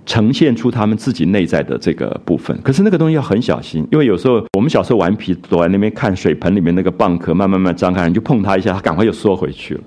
[0.07, 9.81] 呈现出他们自己内在的这个部分，可是那个东西要很小心，因为有时候我们小时候顽皮，躲在那边看水盆里面那个蚌壳慢慢慢张开，你就碰它一下，它赶快又缩回去了。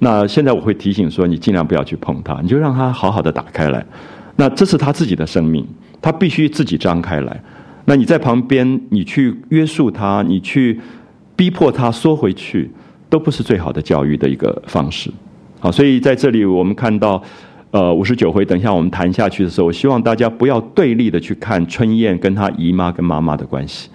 [0.00, 3.86] 那现在我会提醒说，你尽量不要去碰它，你就让它好好的打开来。
[4.34, 5.64] 那这是他自己的生命，
[6.02, 7.40] 他必须自己张开来。
[7.84, 10.80] 那你在旁边，你去约束他，你去
[11.36, 12.68] 逼迫他缩回去，
[13.08, 15.12] 都不是最好的教育的一个方式。
[15.60, 17.22] 好，所以在这里我们看到。
[17.72, 23.88] 呃，五十九回，等一下我们谈下去的时候，我希望大家不要对立的去看春燕跟她姨妈跟妈妈的关系。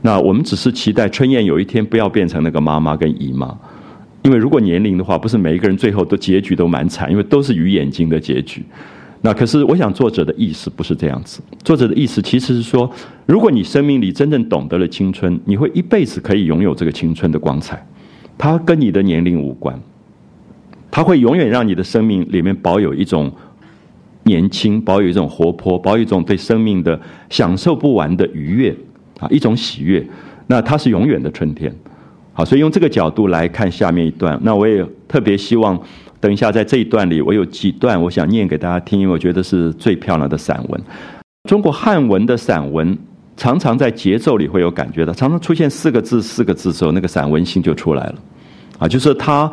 [0.00, 3.54] 那我们只是期待春燕有一天不要变成那个妈妈跟姨妈，
[4.22, 8.64] 因为如果年龄的话，不是每一个人最后都结局都蛮惨，因为都是鱼眼睛的结局。
[9.20, 12.90] 那可是我想作者的意思不是这样子，作者的意思其实是说，
[13.26, 17.84] 如果你生命里真正懂得了青春，你会一辈子可以拥有这个青春的光彩，
[18.38, 19.78] 它跟你的年龄无关。
[20.98, 23.30] 它会永远让你的生命里面保有一种
[24.24, 28.74] 年轻，保有一种活泼，保有一种对生命的享受不完的愉悦
[29.20, 30.04] 啊，一种喜悦。
[30.48, 31.72] 那它是永远的春天。
[32.32, 34.36] 好，所以用这个角度来看下面一段。
[34.42, 35.80] 那我也特别希望，
[36.18, 40.82] 等一下在这一段里，我有几段我想念给大家听，因为我觉得是最漂亮的散文。
[41.48, 42.98] 中国汉文的散文
[43.36, 48.14] 常常在节奏里会有感觉的，常常出现四个字、四个字之后，那个散文性就出来了。
[48.80, 49.48] 啊，就是它。《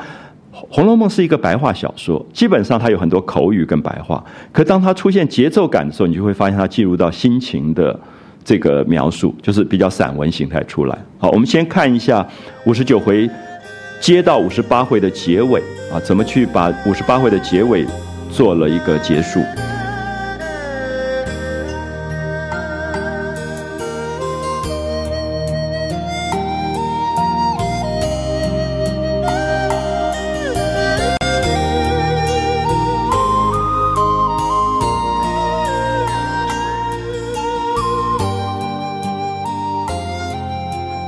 [0.69, 4.23] 红楼梦》是一个白话小说，基本上它有很多口语跟白话。
[4.51, 7.99] 可当它出现节奏感的时候，你就会发现它进入到心情的
[8.43, 10.97] 这个描述，就是比较散文形态出来。
[11.17, 12.25] 好，我们先看一下
[12.65, 13.29] 五十九回
[13.99, 17.85] 接到五十八回的结尾啊，怎么去把五十八回的结尾
[18.31, 19.41] 做了一个结束。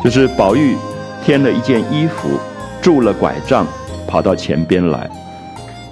[0.08, 0.74] 就是宝玉
[1.22, 2.40] 添了一件衣服，
[2.82, 3.68] 拄了拐杖，
[4.08, 5.10] 跑到前边来。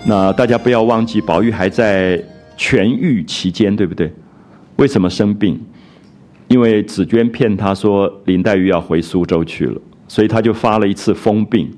[0.05, 2.17] 那大家不要忘记，宝玉还在
[2.57, 4.09] 痊愈期间，对不对？
[4.77, 5.59] 为什么生病？
[6.47, 11.69] 因为紫娟骗他说林黛玉要回苏州去了，所以他就发了一次疯病。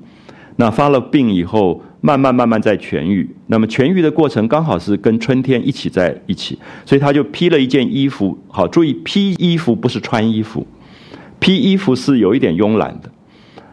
[0.54, 3.28] 那发了病以后，慢慢慢慢在痊愈。
[3.48, 8.38] 那么痊愈的过程刚好是跟春天一起在一起，所以他就披了一件衣服。
[8.46, 10.64] 好，注意披衣服不是穿衣服。
[11.40, 13.10] 披衣服是有一点慵懒的，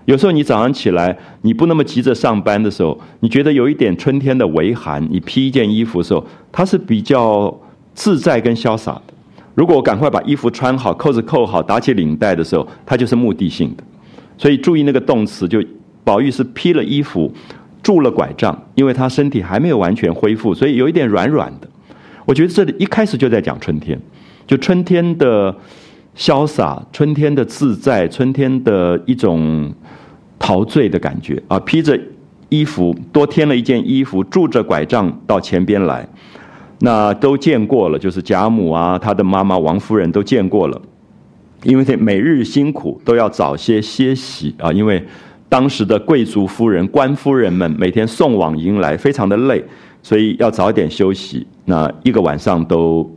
[0.06, 7.56] 有时候你早上起来，你不那么急着上班的时候，你觉得有一点春天的微寒，你披一件衣服的时候，它是比较
[7.93, 9.13] 自在跟潇洒的。
[9.56, 13.84] 如果我赶快把衣服穿好，扣子扣好，打起领带的时候，它就是目的性的。
[14.38, 15.63] 所以注意那个动词，就
[16.04, 17.34] 宝玉是披了衣服，
[17.82, 21.67] 拄了拐杖，因为他身体还没有完全恢复，所以有一点软软的。
[22.25, 23.99] 我觉得这里一开始就在讲春天，
[24.45, 25.56] 就春天的
[26.15, 29.73] 潇洒，春天的自在，春天的一种
[30.39, 31.60] 陶醉的感觉啊！
[31.60, 31.99] 披着
[32.49, 36.08] 衣服，多添了一件衣服，拄着拐杖到前边来，
[36.80, 40.82] 那都见过了，就是贾母啊，她的妈妈王夫人都见过了，
[41.63, 45.06] 因为每日辛苦，都要早些歇息啊，因为
[45.49, 49.63] 当时的贵族夫人、官夫人们每天送往迎来，非常的累。
[50.01, 53.10] 所以要早点休息，那一个晚上都，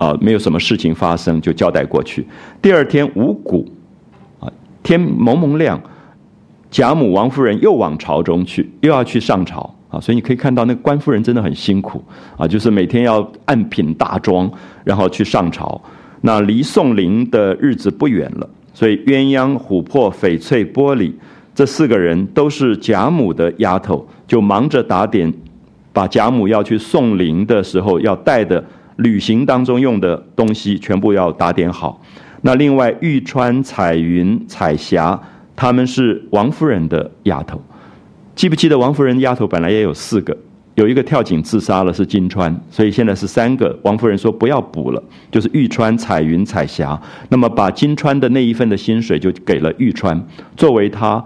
[0.00, 2.26] 啊，没有什么事情发生，就交代过去。
[2.62, 3.70] 第二天五谷，
[4.38, 4.50] 啊，
[4.82, 5.78] 天蒙蒙亮，
[6.70, 10.00] 贾母、王夫人又往朝中去，又要去上朝啊。
[10.00, 12.02] 所以你可以看到，那官夫人真的很辛苦
[12.38, 14.50] 啊，就是每天要按品大妆，
[14.84, 15.78] 然后去上朝。
[16.22, 21.12] 那离宋陵的日子不远了，所以鸳鸯、琥珀、翡翠、玻璃
[21.54, 25.30] 这四个人都是贾母的丫头，就忙着打点。
[25.92, 28.64] 把贾母要去送灵的时候要带的
[29.00, 32.00] 旅行当中用的东西全部要打点好。
[32.42, 35.20] 那另外玉川、彩云、彩霞，
[35.54, 37.60] 他们是王夫人的丫头。
[38.34, 40.36] 记不记得王夫人丫头本来也有四个，
[40.74, 43.78] 有一个跳井自杀了，是金钏，所以现在是三个。
[43.82, 46.98] 王夫人说不要补了，就是玉川、彩云、彩霞。
[47.28, 50.18] 那么把金钏的那一份的薪水就给了玉川，
[50.56, 51.22] 作为她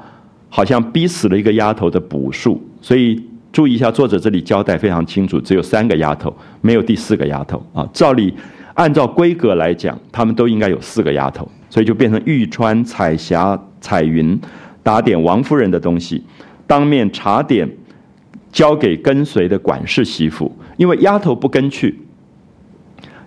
[0.48, 3.22] 好像逼死了一个丫头的补数，所以。
[3.54, 7.88] 注意一下，作者这里交代非常清楚，只有三个丫头，没有第四个丫头啊。
[7.92, 8.34] 照理，
[8.74, 14.36] 按照规格来讲，他们都应该有四个丫头，所以就变成玉川、彩霞、彩云
[14.82, 16.20] 打点王夫人的东西，
[16.66, 17.70] 当面查点
[18.50, 21.96] 交给跟随的管事媳妇，因为丫头不跟去，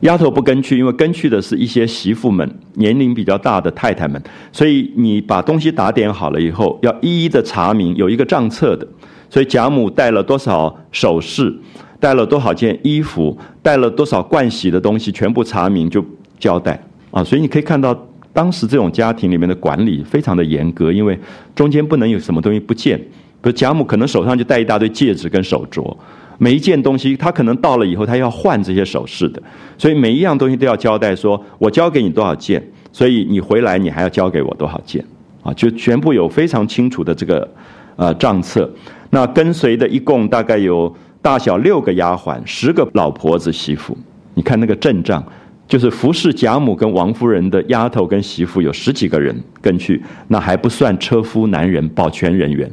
[0.01, 8.85] 丫头不跟去，因为跟去的是一些媳妇们，年龄比较大的太太们，所以你把东西打点好了以后，要一一的查明，有一个账册的。
[9.29, 11.53] 所以贾母带了多少首饰，
[11.99, 16.03] 带了多少件衣服，带了多少盥洗的东西，全部查明就
[16.39, 17.23] 交代啊。
[17.23, 17.97] 所以你可以看到，
[18.31, 21.19] 当时这种家庭里面的管理非常的严格，因为
[21.55, 22.97] 中间不能有什么东西不见。
[23.39, 25.95] 比如贾母可能手上就带一大堆戒指跟手镯，
[26.37, 29.41] 每一件东西她可能到了以后，她要换这些首饰的，
[29.77, 32.61] 所以每一样东西都要交代，说我交给你多少件，
[32.91, 35.03] 所以你回来你还要交给我多少件
[35.43, 37.47] 啊，就全部有非常清楚的这个
[37.95, 38.69] 呃账册。
[39.09, 43.97] 那跟随的一共大概有大小六个丫鬟，十个老婆子媳妇。
[44.33, 45.23] 你看那个阵仗，
[45.67, 52.69] 就是服侍贾母跟王夫人的丫头跟媳妇有十几个人跟去，那还不算车夫、男人、保全人员，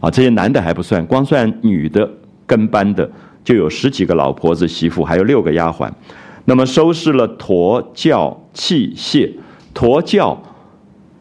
[0.00, 2.08] 啊，这些男的还不算，光算女的
[2.46, 3.10] 跟班的
[3.42, 5.90] 就有十几个老婆子媳妇，还有六个丫鬟。
[6.46, 9.30] 那么收拾了驼轿器械，
[9.74, 10.40] 驼轿。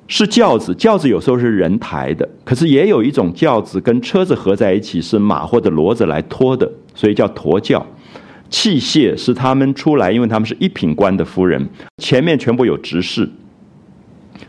[0.08, 7.86] 是轿子，轿子有时候是人抬的，可是也有一种轿子跟车子合在一起，是马或者骡子来拖的，所以叫驮轿。
[8.50, 13.28] 器械是他们出来，因为他们是一品官的夫人，前面全部有执事。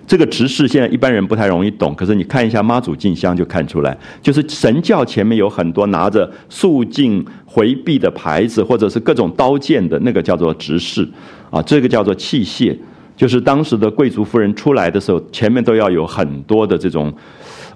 [0.06, 11.08] 这个执事现在一般人不太容易懂，可是你看一下妈祖进香就看出来，就是神轿前面有很多拿着肃静回避的牌子，或者是各种刀剑的那个叫做执事，
[11.50, 12.76] 啊，这个叫做器械。
[13.16, 17.12] 就是当时的贵族夫人出来的时候，前面都要有很多的这种，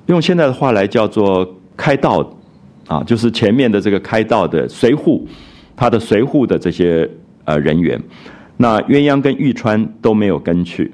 [0.06, 2.28] 用现在的话来叫做开道，
[2.86, 5.26] 啊，就是前面的这个开道的随护，
[5.76, 7.08] 他的随护的这些
[7.44, 8.00] 呃人员。
[8.56, 10.92] 那鸳鸯跟玉川都没有跟去，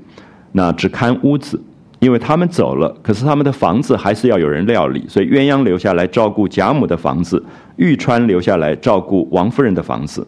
[0.52, 1.58] 那只看屋子，
[1.98, 7.42] 因为他们走了，可是他们的房子还是要有人料理，所以鸳鸯留下来照顾贾母的房子，
[7.76, 10.26] 玉川留下来照顾王夫人的房子。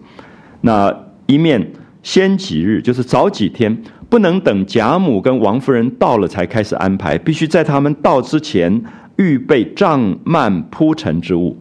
[0.63, 0.91] 那
[1.27, 1.61] 一面
[2.07, 3.77] 先几日，就是早几天。
[4.09, 8.81] 不能等贾母跟王夫人到了才开始安排，必须在他们到之前
[9.17, 11.57] 预备帐幔铺陈之物。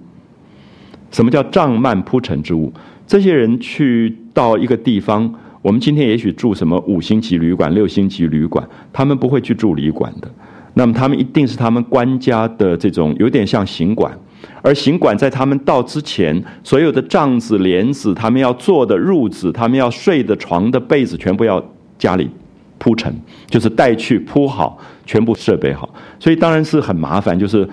[1.10, 2.72] 什么叫帐幔铺陈之物？
[3.08, 5.34] 这些人去到一个地方，
[5.64, 10.30] 我们今天也许住什么五星级旅馆、六星级旅馆，他们不会去住旅馆的。
[10.76, 14.16] 那么他们一定是他们官家的这种，有点像行馆。
[14.62, 21.64] 而行管在他们到之前，所有的帐子、帘子，他们要坐的褥子，他们要睡的床的被子，全部要。
[21.98, 22.30] 家里
[22.78, 23.10] 铺成，
[23.48, 27.40] 就是带去铺好，全部设备好，所以当然是很麻烦。
[27.40, 27.68] 就是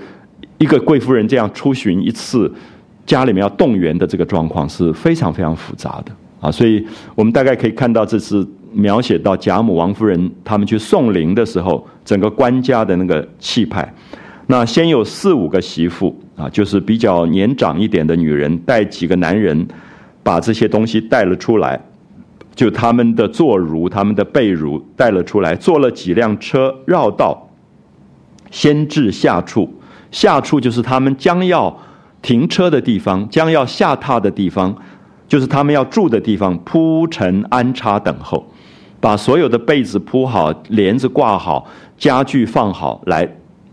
[0.58, 2.50] 一个贵夫人这样出巡一次，
[3.04, 6.52] 家里面要动员的这个状况是非常非常复杂的啊。
[6.52, 6.86] 所以
[7.16, 13.92] 我们大概可以看到，这次描写到贾母、王夫人他们去送灵的时候，整个官家的那个气派。
[14.46, 19.66] 那先有四五个媳妇啊，就是比较年长一点的女人，带几个男人，
[20.22, 21.80] 把这些东西带了出来。
[22.54, 27.48] 就他们的坐如，他们的被如带了出来，坐了几辆车绕道，
[28.50, 29.72] 先至下处，
[30.10, 31.74] 下处就是他们将要
[32.20, 34.76] 停车的地方，将要下榻的地方，
[35.26, 38.44] 就是他们要住的地方，铺陈安插等候，
[39.00, 41.66] 把所有的被子铺好，帘子挂好，
[41.96, 43.26] 家具放好，来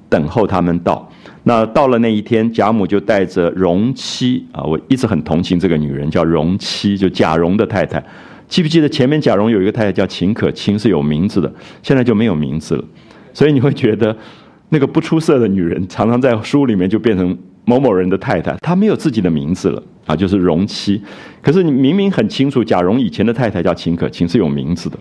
[0.09, 1.09] 等候他们到。
[1.43, 8.03] 那到了那一天，贾母就带着荣妻啊，我一直很同情这个女人，叫荣妻，就贾蓉的太太。
[8.47, 11.51] 记不记得前面贾蓉有一个太太叫秦可卿，是有名字的，
[11.83, 12.83] 现在就没有名字了。
[13.33, 14.15] 所以你会觉得，
[14.69, 21.01] 那个不出色的女人，常常在书里面就变成某某人的太太，她没有自己的名字了啊，就是荣妻。
[21.41, 24.97] 可是你明明很清楚，贾蓉以前的太太叫秦可卿，是有名字的。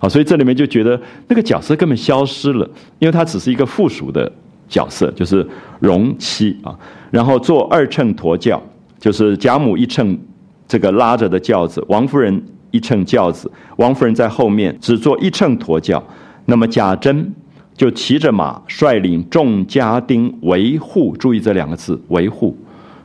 [0.00, 4.30] 好，所以这里面就觉得那个角色根本消失了，因为她只是一个附属的
[4.68, 5.46] 角色，就是
[5.80, 6.76] 荣妻啊。
[7.10, 8.62] 然后坐二乘驼轿，
[8.98, 10.18] 就是贾母一乘
[10.66, 12.42] 这个拉着的轿子，王夫人。
[12.70, 16.04] 一乘轿子，王夫人在后面只坐一乘驼轿，
[16.44, 17.32] 那么贾珍
[17.74, 21.16] 就骑着马，率领众家丁维护。
[21.16, 22.54] 注意这两个字，维护。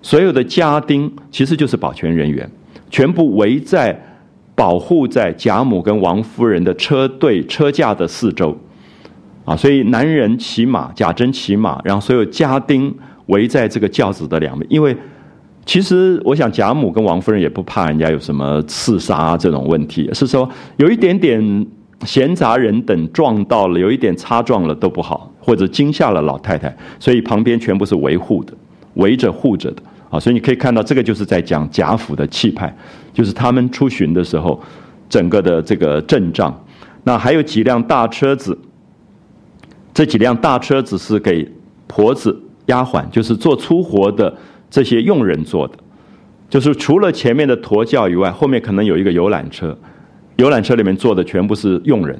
[0.02, 2.52] 所有的家丁其实就是保全人员，
[2.90, 3.98] 全部围在
[4.54, 8.54] 保护在贾母跟王夫人的车队车架的四周。
[9.46, 12.94] 啊，所以男人骑马，贾珍骑马，然后所有家丁
[13.28, 14.96] 围在这个轿子的两边，因为。
[15.66, 21.66] 其实，我想贾母跟王夫人也不怕人家有什么刺杀这种问题，是说有一点点
[22.04, 28.54] 闲杂人等撞到了，有一点擦撞了都不好，或者惊吓了老太太，所以旁边全部是维护的，
[28.96, 30.20] 围着护着的啊。
[30.20, 32.76] 所以你可以看到，这个就是在讲贾府的气派，
[33.14, 34.62] 就是他们出巡的时候，
[35.08, 36.54] 整个的这个阵仗。
[37.06, 38.58] 那还有几辆大车子，
[39.94, 41.48] 这几辆大车子是给
[41.88, 44.34] 婆子、丫鬟，就是做粗活的。
[44.74, 45.76] 这些佣人坐的，
[46.50, 49.78] 就是除了前面的驼轿以外，后面可能有一个游览车，
[50.38, 52.20] 游览车里面坐的全部是佣人，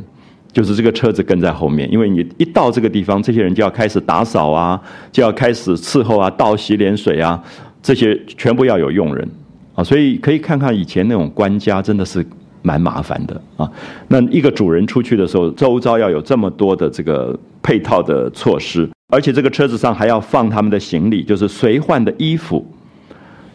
[0.52, 1.92] 就是这个车子跟在后面。
[1.92, 4.80] 因为你一到这个地方，这些人就要开始打扫啊，
[5.12, 7.44] 就要开始伺候啊，倒洗脸水啊，
[7.82, 9.28] 这些全部要有佣人
[9.74, 9.84] 啊。
[9.84, 12.24] 所以可以看看以前那种官家真的是
[12.62, 13.68] 蛮麻烦的啊。
[14.10, 18.88] 那一个主人出去的时候，周遭要有这么多的这个配套的措施。
[19.10, 22.66] 而且这个车子上还要放他们的行李，就是随换的衣服，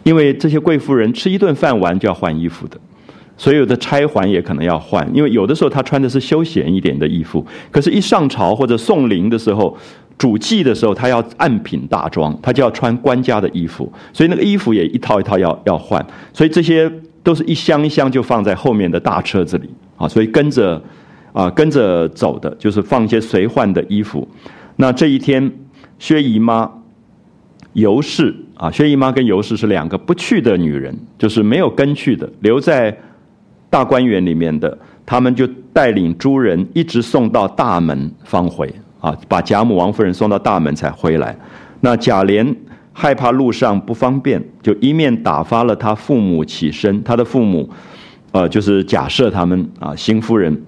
[0.05, 2.79] 因为这些贵妇人吃一顿饭完就要换衣服的，
[3.37, 9.77] 所有的钗环也可能要换，因为有的时候她穿的是休闲一点的衣服，可是，一上朝或者送灵的时候、
[10.17, 16.89] 主祭的时候，她要按品大装，她就要穿官家的衣服，所以那个衣服也一套一套要要换，所以这些
[17.25, 20.81] 都是一箱一箱就放在后面的大车子里啊，所以跟着
[21.39, 24.27] 啊跟着走的，就是放一些随换的衣服。
[24.75, 25.49] 那这一天，
[26.01, 26.69] 薛姨妈、
[27.75, 32.97] 尤氏啊，薛姨妈跟尤氏是两个不去的女人，就是没有跟去的，留在
[33.71, 34.77] 大观园里面的，
[35.07, 38.69] 他们就带领诸人一直送到大门方回
[38.99, 41.39] 啊，把贾母、王夫人送到大门才回来。
[41.81, 42.53] 那贾琏
[42.93, 47.71] 害怕路上不方便，就一面打发了他父母起身，他的父母，
[48.33, 50.61] 呃，就是贾赦他们啊，邢夫人。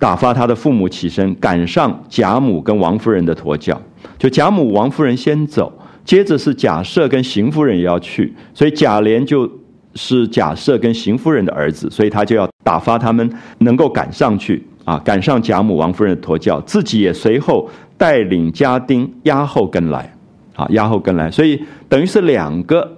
[0.00, 3.80] 打发他的父母起身，赶上贾母跟王夫人的驼轿。
[4.18, 5.70] 就贾母、王夫人先走，
[6.06, 9.48] 接着是贾赦跟邢夫人也要去，所以贾琏就
[9.94, 20.10] 是贾赦跟邢夫人的儿子，所以他就要打发他们能够赶上去啊，赶上贾母、王夫人的驼轿，自己也随后带领家丁押后跟来，
[20.56, 22.96] 啊，押后跟来，所以等于是两个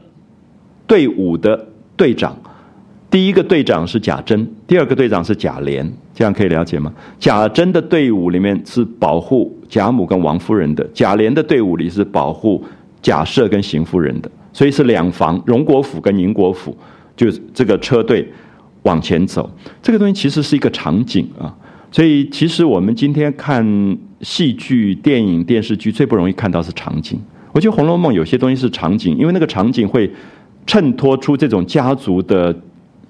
[0.87, 2.37] 队伍的队长。
[3.13, 6.91] 第一个队长是贾珍，第二个队长是贾琏，这样可以了解吗？
[7.21, 12.65] 贾珍的队伍里面是保护贾母跟王夫人的，贾琏的队伍里是保护
[13.03, 16.75] 贾赦跟邢夫人的，所以是两房荣国府跟宁国府，
[17.15, 18.27] 就这个车队
[18.85, 19.51] 往前走。
[19.83, 21.55] 这个东西其实是一个场景啊，
[21.91, 23.63] 所以其实我们今天看
[24.23, 27.21] 戏剧、电影、电视剧最不容易看到是场景。
[27.53, 30.11] 我觉得《红楼梦》有些东西是场景，因为那个场景会
[30.67, 32.59] 衬托出这种家族的。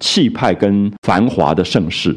[0.02, 2.12] 气派跟繁华的盛世，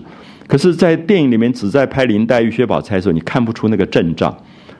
[0.47, 4.35] 可是，在电影里面只在拍林黛玉、薛宝钗的时候，你看不出那个阵仗。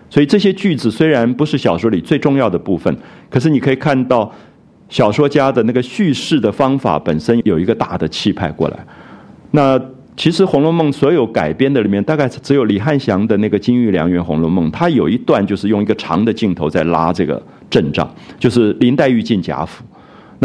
[0.09, 2.97] 所以这些句子虽然不是小说里最重要的部分，
[3.29, 4.31] 可是你可以看到
[4.89, 8.77] 小说家的那个叙事的方法本身有一个大的气派过来。
[9.51, 9.79] 那
[10.17, 19.83] 其实《红楼梦》所有改编的里面，大概只有李翰祥的那个《金玉良缘红楼梦》，它有一段就是用一个长的镜头在拉这个阵仗，就是林黛玉进贾府。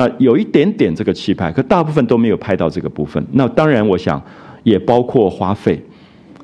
[0.00, 3.22] 那有一点点这个气派，可大部分都没有拍到这个部分。
[3.32, 4.22] 那当然，我想
[4.62, 5.78] 也包括花费，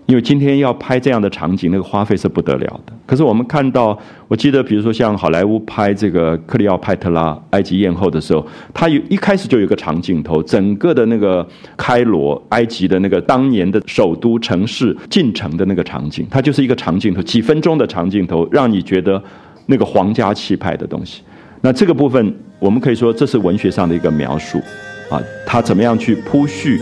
[0.04, 2.92] 因为今天要拍这样的场景，那个花费是不得了的。
[3.06, 3.98] 可是我们看到，
[4.28, 11.46] 我记得比如说像好莱坞拍这个克里奥派特拉埃及艳后的时候，他有一开始就有个长镜头，整个的那个
[11.78, 19.22] 开罗埃及的那个当年的首都城市进城的那个场景，它就是一个长镜头，几分钟的长镜头，让你觉得
[19.64, 21.22] 那个皇家气派的东西。
[21.66, 24.62] 那这个部分，我们可以说这是文学上的一个描述，
[25.10, 26.80] 啊，他怎么样去铺叙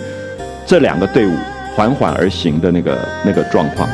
[0.66, 1.30] 这两个队伍
[1.74, 3.88] 缓缓而行的那个那个状况。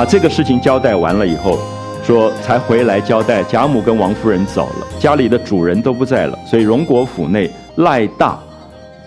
[0.00, 1.58] 把这个事情交代完了以后，
[2.02, 8.38] 说才回来交代贾母跟王夫人走了，家里的主人都不在了，所以荣国府内赖大，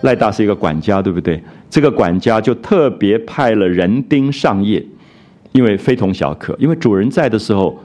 [0.02, 1.42] 赖大是一个管家，对不对？
[1.68, 4.80] 这个管家就特别派了人丁上夜，
[5.50, 7.76] 因为非同小可，因为主人在的时候，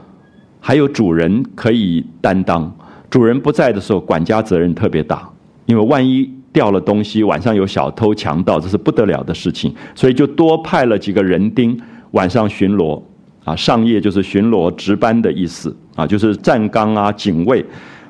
[0.60, 2.70] 还有主人可以担当；
[3.10, 5.28] 主人不在的时候，管家责任特别大，
[5.66, 11.76] 因为万一掉了东西，晚上有小偷强盗，这是不得了的事情，所以就多派了几个人丁。
[12.12, 13.00] 晚上巡逻，
[13.44, 17.64] 啊，上夜就是巡逻值班的意思，啊，就是站岗啊，警卫，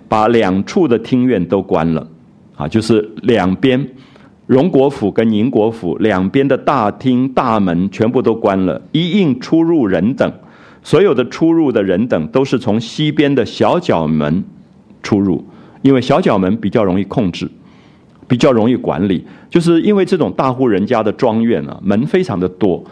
[0.09, 2.07] 把两处的厅院都关了，
[2.57, 3.86] 啊，就是两边，
[4.46, 10.32] 荣国府跟宁国府两边的大厅大门全部都关了，一应出入人等，
[10.82, 14.42] 所有的出入的人等都是从西边的小角门
[15.03, 15.44] 出入，
[15.82, 17.48] 因为小角门比较容易控制，
[18.26, 22.82] 比较容易管理，就是因为这种大户人家的庄院啊，门非常的多。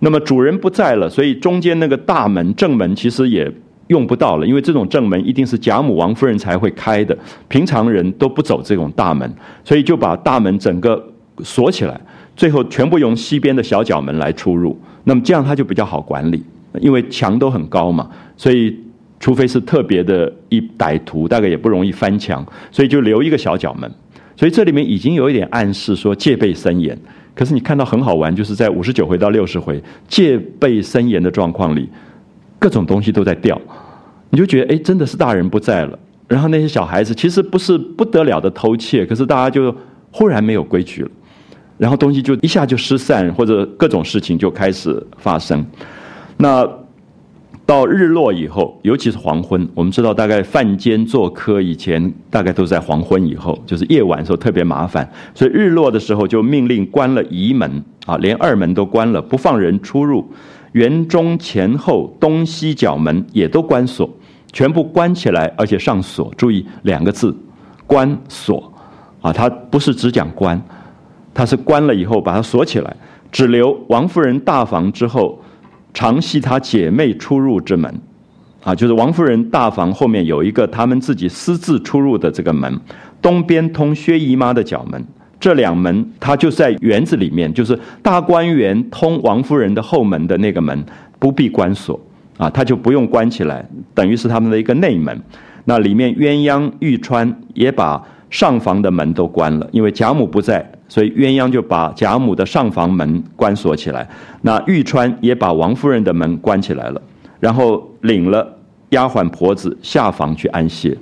[0.00, 3.50] 那么主人不在了，所以中间那个大门正门其实也
[3.88, 7.16] 用不到了，因为这种正门一定是贾母、王夫人才会开的，
[7.48, 9.28] 平常人都不走这种大门，
[9.64, 11.02] 所以就把大门整个
[11.42, 12.00] 锁起来，
[12.36, 14.78] 最后全部用西边的小角门来出入。
[15.04, 16.42] 那么这样它就比较好管理，
[16.80, 18.76] 因为墙都很高嘛，所以
[19.18, 23.90] 除非是特别的一歹徒，大概也不容易翻墙，所以就留一个小角门。
[24.36, 26.96] 所以这里面已经有一点暗示说戒备森严。
[27.38, 31.88] 可是你看到很好玩，就是在五十九回到六十回戒备森严的状况里，
[32.58, 33.56] 各种东西都在掉，
[34.30, 35.96] 你就觉得哎，真的是大人不在了。
[36.26, 39.72] 然后那些小孩子其实不是不得了的偷窃，可是大家就
[40.10, 41.10] 忽然没有规矩了，
[41.76, 45.64] 然后东西就一下就失散，或者各种事情就开始发生。
[46.36, 46.68] 那。
[47.68, 60.26] 到日落以后，尤其是黄昏，我们知道大概饭间做客以前，大概都在黄昏以后，就是夜晚的时候特别麻烦，所以日落的时候就命令关了仪门啊，连二门都关了，不放人出入，
[60.72, 64.08] 园中前后东西角门也都关锁，
[64.50, 66.32] 全部关起来，而且上锁。
[66.38, 67.36] 注意两个字，
[67.86, 68.72] 关锁
[69.20, 70.58] 啊，它不是只讲关，
[71.34, 72.96] 它是关了以后把它锁起来，
[73.30, 75.38] 只留王夫人大房之后。
[75.94, 77.92] 常系她姐妹出入之门，
[78.62, 82.78] 啊，就是王夫人大房后面有一个他们自己私自出入的这个门，
[83.20, 85.04] 东边通薛姨妈的角门，
[85.40, 90.84] 这两门它就在园子里面，就是大观园通王夫人的后门的那个门
[91.18, 91.98] 不必关锁，
[92.36, 95.20] 啊，它就不用关起来，等于是他们的一个内门。
[95.64, 100.72] 那里面鸳鸯、玉钏也把上房的门都关了，因为贾母不在。
[100.88, 104.08] 所以鸳鸯就把贾母的上房门关锁起来，
[104.42, 107.02] 那玉钏也把王夫人的门关起来了，
[107.38, 108.56] 然后领了
[108.90, 110.96] 丫鬟婆子下房去安歇。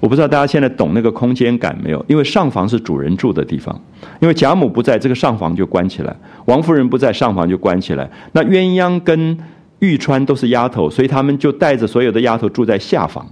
[0.00, 2.04] 我不知道大家现在懂那个空间感没有？
[2.08, 3.80] 因为上房是主人住的地方，
[4.18, 6.12] 因为贾母不在，这个上房就关起来；
[6.46, 8.10] 王夫人不在，上房就关起来。
[8.32, 9.38] 那鸳鸯跟
[9.78, 13.24] 玉钏都是丫头，所以他们就带着所有的丫头住在下房，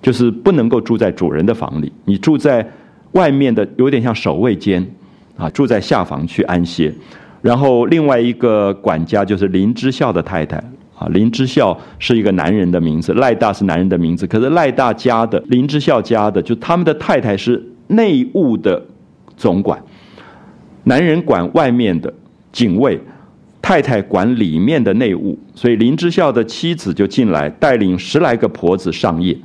[0.00, 1.92] 就是不能够住在主人的房里。
[2.06, 2.66] 你住在
[3.12, 4.86] 外面的，有点像守卫间。
[5.36, 6.92] 啊，住在下房去安歇，
[7.42, 10.56] 然后另外一个管家就是林之孝的太太
[10.98, 11.06] 啊。
[11.10, 14.26] 林之孝是一个男人的名字，赖大是男人的名字。
[14.26, 18.82] 可是赖大家的林之孝家的，就他们的太太是内务的
[19.36, 19.78] 总管，
[20.84, 22.12] 男人管外面的
[22.50, 22.98] 警卫，
[23.60, 25.38] 太太管里面的内务。
[25.54, 29.36] 所以林之孝的妻子就进来，带领十来个婆子上夜。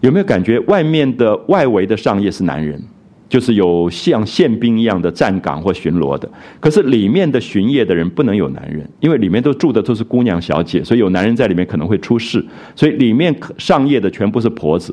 [0.00, 2.82] 有没有感觉外面的外围的上夜是男人？
[3.30, 6.28] 就是有像宪兵一样的站岗或巡逻的，
[6.58, 14.92] 可是里面的巡夜的人不能有男人，因为里面都住的都是姑娘小姐，所以有男人在里面可能会出事，所以里面上夜的全部是婆子，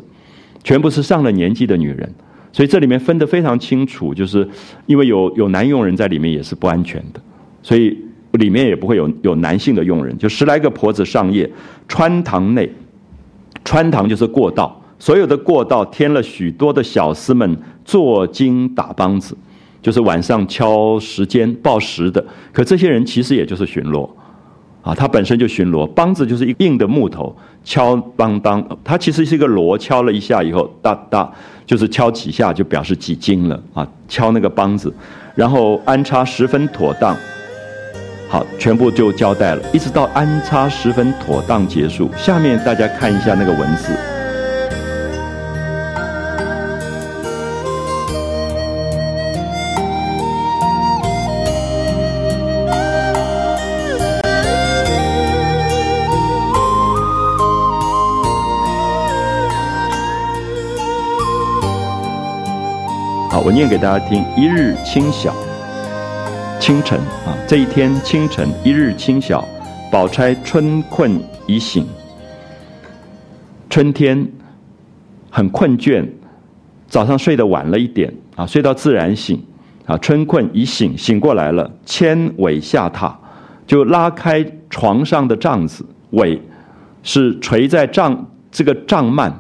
[0.64, 2.14] 全部是上了年纪的女人，
[2.54, 4.48] 所以这里面分得非常清楚，就是
[4.86, 7.20] 因为有有男佣人在里面也是不安全的，
[7.64, 7.98] 所以
[8.34, 11.50] 里面也不会有有男性的佣人，就十来个婆子上夜，
[11.88, 12.72] 穿堂内，
[13.66, 14.80] 穿堂就是过道。
[15.00, 19.38] 所有的过道添了许多的小厮们坐金打梆子，
[19.82, 22.24] 就是晚上敲时间报时的。
[22.52, 24.10] 可这些人其实也就是巡逻，
[24.82, 25.88] 啊，他本身就巡逻。
[25.94, 31.32] 梆子就是一硬的木头，敲梆当，它其实是一个锣，敲了一下以后，哒哒，
[31.66, 33.88] 就是敲几下就表示几斤了啊。
[34.08, 34.92] 敲那个梆子，
[35.36, 37.16] 然后安插十分妥当，
[38.28, 42.10] 好，全部就交代了，一直到安插十分妥当结束。
[42.18, 43.94] 下面大家看一下那个文字。
[63.48, 65.34] 我念给大家听：一日清晓。
[66.60, 69.42] 清晨啊，这一天清晨，一日清晓，
[69.90, 71.88] 宝钗春困已醒。
[73.70, 74.28] 春天
[75.30, 76.06] 很困倦，
[76.90, 79.42] 早上睡得晚了一点啊，睡到自然醒
[79.86, 83.16] 啊，春困已醒，醒过来了，牵尾下榻，
[83.66, 86.42] 就拉开床上的帐子，尾
[87.02, 89.32] 是垂在帐这个帐幔，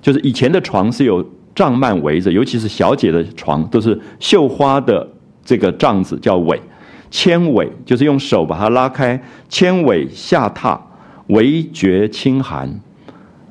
[0.00, 5.06] 就是以前的床是有帐幔围着，尤其是小姐的床都是绣花的
[5.44, 6.60] 这个帐子叫尾。
[7.10, 10.78] 纤尾就是用手把它拉开，纤尾下榻，
[11.26, 12.80] 微觉清寒。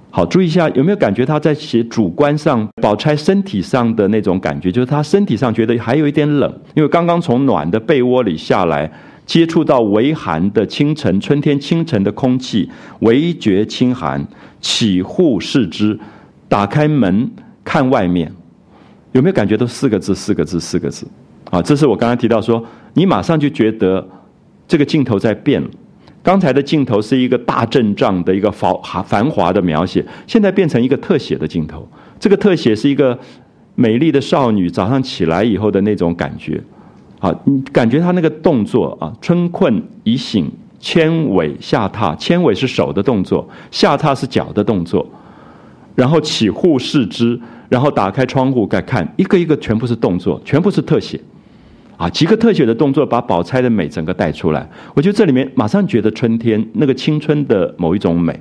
[0.09, 8.91] 好，注意一下，有没有感觉他在写主观上，宝钗身体上的那种感觉，就是她身体上觉得还有一点冷，因为刚刚从暖的被窝里下来，
[9.25, 14.27] 接触到微寒的清晨，春天清晨的空气，微觉清寒，
[14.59, 15.97] 起户视之，
[16.49, 17.31] 打开门
[17.63, 18.31] 看外面，
[19.11, 19.55] 有没有感觉？
[19.57, 21.07] 都四个字，四个字，四个字。
[21.49, 22.63] 啊，这是我刚刚提到说。
[22.93, 24.05] 你马上就觉得
[24.67, 25.69] 这个镜头在变了。
[26.21, 28.69] 刚才的镜头是一个大阵仗的一个繁
[29.05, 31.87] 繁华的描写，现在变成一个特写的镜头。
[32.19, 33.17] 这个特写是一个
[33.75, 36.61] 美丽的少女早上起来以后的那种感觉。
[37.19, 45.07] 啊，你感觉她那个动作啊，春困已醒，牵尾下榻，牵尾是手的动作，下榻是脚的动作。
[45.95, 47.39] 然后起户视之，
[47.69, 51.19] 然后打开窗户再看，一个一个全部是动作，全部是特写。
[51.97, 54.67] 啊，几个特写的动作把宝钗的美整个带出来。
[54.95, 58.39] 我觉得这里面马上觉得春天那个青春的某一种美。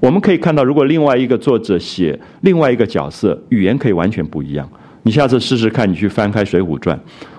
[0.00, 4.68] 我们可以看到，如果另外一个作者写另外一个角色，语言可以完全不一样。
[5.02, 6.96] 你下次试试看，你去翻开《水浒传》，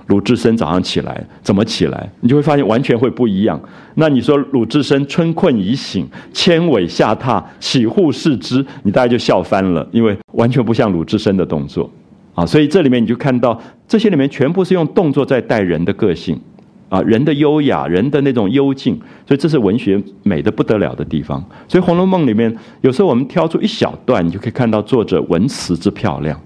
[0.07, 3.59] 鲁智深早上起来怎么起来，你就会发现完全会不一样。
[3.95, 11.89] 那你说鲁智深春困已醒，千尾下榻，起户视之，你大概就笑翻了，因为完全不像鲁智深的动作。
[12.33, 16.39] 啊，所以这里面你就看到这些里面全部是用动作在带人的个性，
[16.87, 18.97] 啊，人的优雅，人的那种幽静，
[19.27, 21.43] 所以这是文学美的不得了的地方。
[21.67, 26.39] 所以《红楼梦》里面有时候我们挑出一小段，你就可以看到作者文辞之漂亮。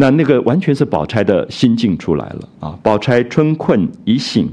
[0.00, 2.78] 那那个完全是宝钗的心境出来了啊！
[2.84, 4.48] 宝钗春困已醒，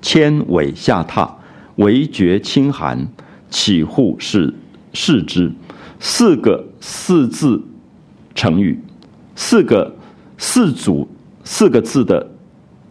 [0.00, 1.28] 千尾下榻，
[1.76, 3.08] 唯觉清寒，
[3.48, 4.54] 起户是
[4.92, 5.50] 视之，
[5.98, 7.60] 四个四字
[8.32, 8.78] 成语。
[9.34, 9.96] 四个
[10.36, 11.08] 四组
[11.42, 12.30] 四个字的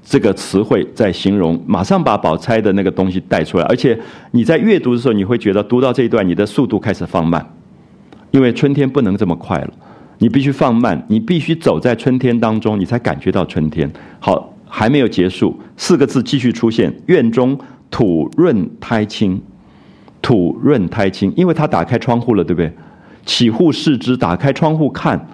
[0.04, 3.64] 这个词汇在形容，马上把宝钗的那个东西带出来。
[3.66, 3.98] 而且
[4.32, 7.54] 你在阅读的时候，你会觉得读到这一段，你的速度开始放慢，
[8.32, 9.74] 因为春天不能这么快了，
[10.20, 13.92] 你必须放慢，你必须走在春天当中，你才感觉到春天。
[14.20, 17.58] 好，还没有结束，四个字继续出现：院中
[17.90, 19.42] 土润苔青，
[20.22, 22.72] 土润苔青，因为他打开窗户了，对不对？
[23.26, 25.28] 起户视之，打开窗户看。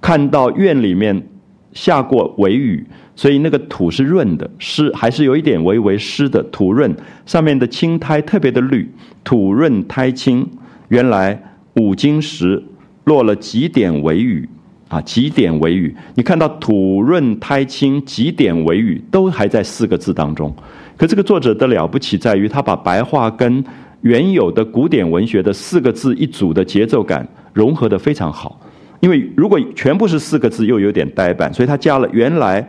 [0.00, 1.26] 看到院里面
[1.72, 2.86] 下过微雨，
[3.16, 6.94] 所以那个土是润的，湿还是有一点微微湿的，土润
[7.26, 8.88] 上面的青苔特别的绿，
[9.24, 10.48] 土润苔青。
[10.88, 11.42] 原来
[11.74, 12.62] 五经石
[13.08, 14.46] 落了几点微雨
[14.88, 15.96] 啊，几点微雨。
[16.14, 20.54] 你看到土润苔青，几点微雨都还在四个字当中。
[20.96, 23.64] 可这个作者的了不起在于，他把白话跟
[24.02, 28.60] 原有的古典文学的四个字一组的节奏感融合的非常好。
[29.00, 32.68] 因为如果全部是四个字，又有点呆板，所以他加了原来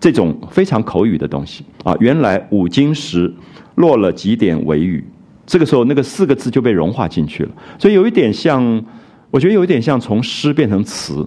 [0.00, 1.94] 这种非常口语的东西啊。
[2.00, 3.32] 原来五经时
[3.74, 5.04] 落了几点微雨，
[5.44, 7.50] 这个时候那个四个字就被融化进去了。
[7.78, 8.82] 所以有一点像，
[9.32, 11.26] 我觉得有点像从诗变成词，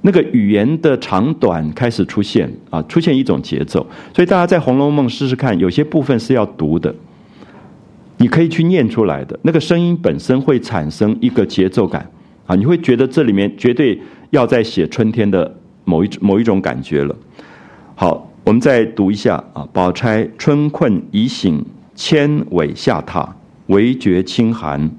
[0.00, 3.86] 那个语言的长短开始出现啊，出现一种节奏。
[4.14, 6.92] 所以大家在《红楼梦》试试看，有些部分是要读的，
[8.16, 12.10] 你可以去念出来的，那个声音本身会产生一个节奏感。
[12.46, 14.00] 啊，你会觉得这里面绝对
[14.30, 15.54] 要在写春天的
[15.84, 17.14] 某一某一种感觉了。
[17.94, 21.62] 好，我们再读一下啊，宝钗春困已醒，
[21.94, 23.28] 千尾下榻，
[23.66, 24.90] 唯觉清寒，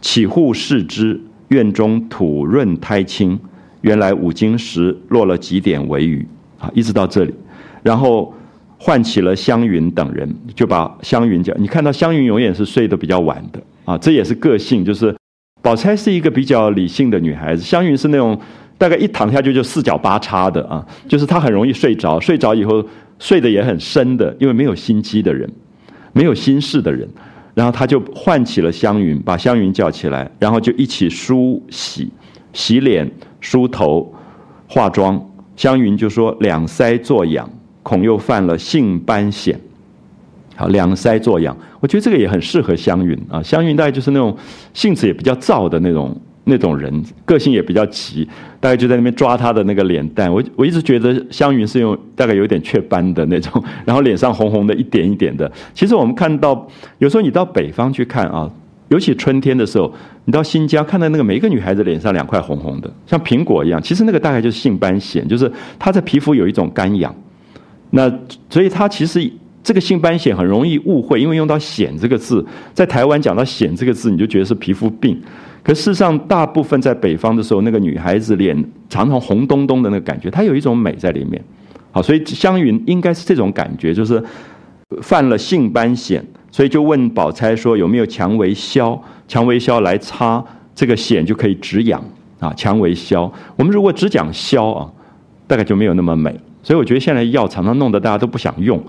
[0.00, 3.38] 起户视之，院中土润苔青。
[3.82, 6.26] 原来五更时落了几点微雨
[6.58, 7.32] 啊，一直到这里，
[7.82, 8.34] 然后
[8.76, 11.54] 唤起了湘云等人，就把湘云叫。
[11.54, 15.14] 你看到湘云永远是睡得比较晚的啊，这也是个性，就是。
[15.60, 18.38] 宝钗是一个比较理性的女孩子，湘云是那种
[18.78, 22.82] 大概一躺下去就四脚八叉的啊，就是她很容易睡着，睡着以后
[23.18, 25.50] 睡得也很深的，因为没有心机的人，
[26.12, 27.08] 没有心事的人。
[27.58, 32.08] 然后他就唤起了湘云，把湘云叫起来，然后就一起梳洗、
[32.52, 34.14] 洗脸、梳头、
[34.68, 35.20] 化妆。
[35.56, 37.50] 湘云就说：“两腮作痒，
[37.82, 39.56] 恐又犯了性斑癣。”
[40.54, 43.42] 好，两腮作痒，我觉得这个也很适合湘云啊。
[43.42, 44.36] 湘云大概就是那种
[44.72, 46.16] 性子也比较燥的那种。
[46.48, 48.26] 那种人个性也比较急，
[48.58, 50.32] 大概就在那边抓他的那个脸蛋。
[50.32, 55.50] 我我一直觉得湘云是用大概有点雀斑的那种，然后脸上红红的一点一点的。
[55.74, 56.66] 其实我们看到
[56.98, 58.50] 有时候你到北方去看啊，
[58.88, 59.92] 尤其春天的时候，
[60.24, 63.80] 你到新疆看到那个每一个女孩子脸上两块红红的，像苹果一样。
[63.82, 67.14] 其实那个大概就是性斑癣，就是她在皮肤有一种干痒。
[67.90, 68.10] 那
[68.48, 69.30] 所以她其实
[69.62, 75.20] 这个性斑癣很容易误会，因为用到“癣”这个字，在台湾讲到“癣”这个字，你就觉得是皮肤病。
[75.62, 78.56] 可事实上，大部分在北方的时候，那个女孩子脸
[78.88, 81.42] 常常红咚咚的那个感觉，她有一种美在里面。
[81.90, 84.22] 好，所以湘云应该是这种感觉，就是
[85.02, 88.98] 犯了性斑癣，所以就问宝钗说有没有蔷薇消？
[89.26, 90.42] 蔷薇消来擦
[90.74, 92.02] 这个癣就可以止痒
[92.38, 92.52] 啊。
[92.54, 94.90] 蔷薇消，我们如果只讲消啊，
[95.46, 96.34] 大概就没有那么美。
[96.62, 98.82] 所以我觉得现在药常常弄得大家都不想用，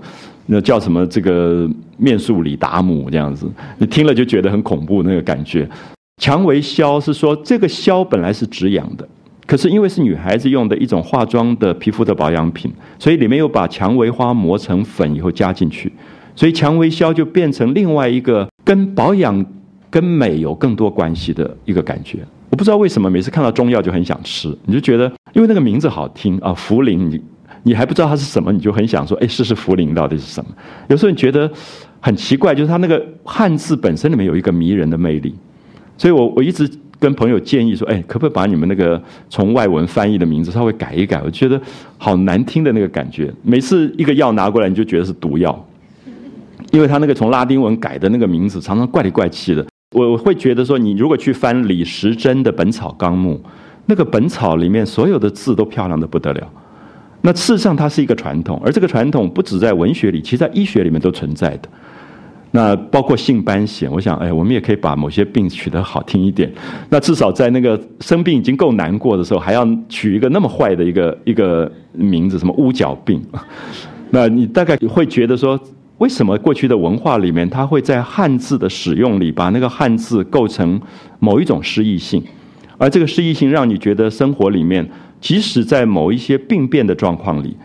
[0.46, 3.46] 那叫什么这个面素里达姆这样子，
[3.78, 5.68] 你听了就觉得很恐怖那个感觉。
[6.20, 9.08] 蔷薇消是说这个消本来是止痒的，
[9.46, 15.90] 可是因为是女孩子用的一种化妆的皮肤的保养品，所以里面又把蔷薇花磨成粉以后加进去，
[16.36, 19.42] 所以蔷薇消就变成另外一个跟保养
[19.88, 22.18] 跟美有更多关系的一个感觉。
[22.50, 27.18] 我不知道为什么每次看到中药就很想吃，你就觉得因为那个名字好听啊，茯苓你
[27.62, 30.50] 你还不知道它是什么，你就很想说，哎，试试茯苓到底是什么？
[30.88, 31.50] 有时候你觉得
[31.98, 35.34] 很奇怪，就是它那个汉字本身里面有一个迷人的魅力。
[36.00, 36.66] 所以，我我一直
[36.98, 38.98] 跟朋友建议说，哎，可不可以把你们那个
[39.28, 41.20] 从外文翻译的名字稍微改一改？
[41.22, 41.60] 我觉得
[41.98, 43.30] 好难听的那个感觉。
[43.42, 45.62] 每次一个药拿过来，你就觉得是毒药，
[46.72, 49.66] 因为他那个从拉丁文改的那个名字，常常怪里怪气的。
[49.94, 53.38] 我会觉得说，你如果去翻李时珍的《本草纲目》，
[53.84, 56.50] 那个本草里面所有的字都漂亮的不得了。
[57.20, 61.68] 那事实上，它是一个传统，而这个传统不止在文学里，其实在医学里面都存在的。
[62.52, 66.52] 那包括性斑癣，我想，哎，我们也可以把某些病取得好听一点。
[66.88, 73.22] 那至少在那个生病已经够难过的时候，还要取一个那么坏的一个一个名字，什么乌角病？
[74.10, 75.58] 那你大概会觉得说，
[75.98, 80.80] 为什么过去的文化里面，它会在汉字的使用里，把那个汉字构成
[81.20, 82.20] 某一种诗意性，
[82.76, 84.84] 而这个诗意性让你觉得生活里面，
[85.20, 87.56] 即使在某一些病变的状况里。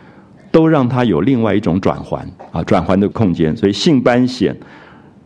[0.56, 3.53] 都让他有另外一种转环啊，转环的空间。
[3.58, 4.56] 所以性斑癣，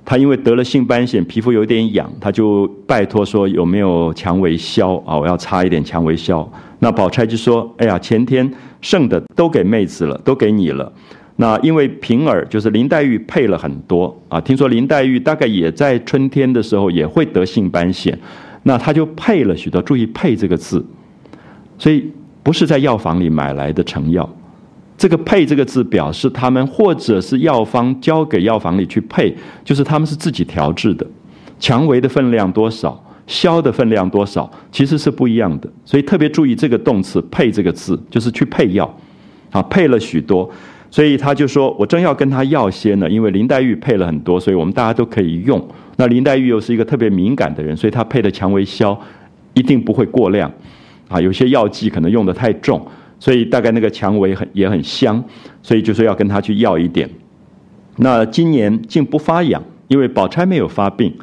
[0.04, 5.16] 他因为得了性斑癣，皮肤有点痒，他就拜托说有没有蔷薇消啊？
[5.16, 6.52] 我要擦一点蔷薇消。
[6.80, 8.52] 那宝钗就说：“哎呀，前天
[8.82, 10.92] 剩的都给妹子了，都给你了。
[11.36, 18.12] 那因为平儿就是林黛玉配了很多啊，听说林黛玉大概也在春天的时候也会得性斑癣，
[18.64, 19.80] 那他就配了许多。
[19.80, 20.84] 注意‘配’这个字，
[21.78, 22.12] 所以
[22.42, 24.28] 不是在药房里买来的成药。”
[25.00, 29.34] 这个配这个字表示他们或者是药方交给药房里去配，
[29.64, 31.08] 就是他们是自己调制的。
[31.58, 35.70] 蔷薇的分量多少，消的分量多少，其实是不一样的。
[35.86, 38.94] 所以特别注意这个动词“配”这个字，就是去配药，
[39.52, 40.50] 啊，配了许多。
[40.92, 45.66] 所以他就说：“我正要跟他要些呢，因为林黛玉配了很多，所以我们大家都可以用。
[45.96, 49.00] 那林黛玉又是一个特别敏感的人，所以她配的蔷薇消
[49.54, 50.52] 一定不会过量，
[51.08, 52.86] 啊，有些药剂可能用的太重。”
[53.20, 55.24] 所以大概那个蔷薇很也很香，
[55.62, 57.10] 所以就说要跟他去要一点。
[57.98, 61.14] 那今年竟不发痒，因为宝钗没有发病，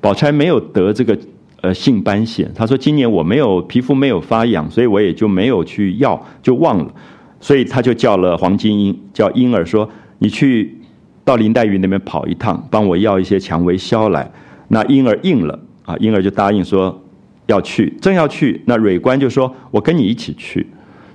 [0.00, 1.18] 宝钗没有得这个
[1.60, 2.46] 呃性斑癣。
[2.54, 6.90] 他说今年我没有皮肤没有发痒，所以我也就没有去要，就忘了。
[7.38, 9.86] 所以他就叫了黄金英，叫婴儿说
[10.20, 10.78] ：“你去
[11.24, 14.30] 到林黛玉那边跑一趟，帮我要一些蔷薇消来。”
[14.68, 17.02] 那婴儿应了啊，婴儿就答应说
[17.46, 20.66] 要去，正要去，那蕊官就说：“我跟你一起去。”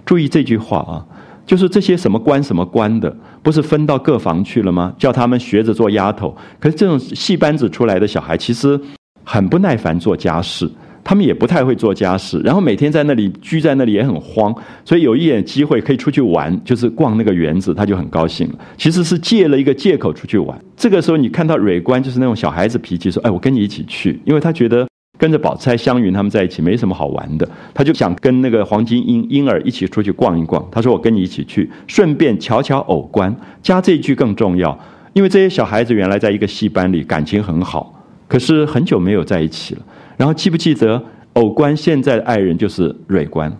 [0.07, 1.05] 注意这句话啊，
[1.45, 4.91] 就是这些什么官什么官的，不是分到各房去了吗？
[4.97, 6.35] 叫他们学着做丫头。
[6.59, 8.79] 可是这种戏班子出来的小孩，其实
[9.25, 10.71] 很不耐烦做家事，
[11.03, 14.55] 他们也不太会做家事，然后每天在那里居在那里也很慌，
[14.85, 18.55] 所以有一点机会可以出去玩，就是逛那个园子，他就很高兴了。
[18.77, 20.57] 其实是借了一个借口出去玩。
[20.77, 24.86] 这个时候你看到蕊官就是那种小孩子脾气，说：“哎，我跟你一起去。”因为他觉得。
[25.17, 30.63] 跟着宝钗、湘云他们在一起没什么好玩的，他就想跟那个黄金英婴儿一起出去逛一逛。
[30.71, 34.77] 他说：“我跟你一起去，顺便瞧瞧偶官。”加这一句更重要，
[35.13, 37.93] 因为这些小孩子原来在一个戏班里感情很好，
[38.27, 39.81] 可是很久没有在一起了。
[40.15, 41.03] 然后记不记得
[41.33, 43.51] 偶官现在的爱人就是蕊官？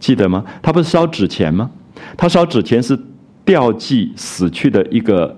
[0.00, 0.44] 记得吗？
[0.62, 1.70] 他不是烧纸钱吗？
[2.16, 2.98] 他烧纸钱是
[3.44, 5.34] 吊祭死去的一个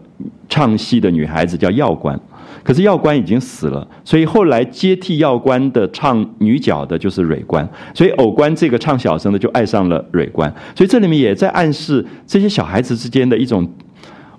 [0.48, 2.18] 唱戏的女孩子，叫药官。
[2.66, 13.64] 可是药官已经死了，所以后来接替药官的唱女角的就是蕊官，所以偶官这个唱小生的就爱上了蕊官，所以这里面也在暗示这些小孩子之间的一种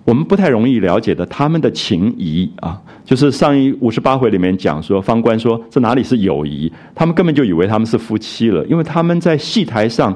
[0.03, 10.13] 我们不太容易了解的他们的情谊啊，就是上一五十八回里面讲说方官说这哪里是友谊，他们根本就以为他们是夫妻了，因为他们在戏台上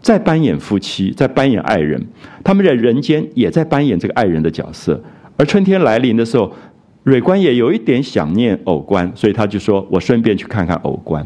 [0.00, 2.04] 在扮演夫妻，在扮演爱人，
[2.42, 5.00] 他们在人间也在扮演这个爱人的角色，
[5.36, 6.52] 而春天来临的时候。
[7.06, 11.24] 蕊官也有一点想念偶官，所以他就说：“我顺便去看看偶官。”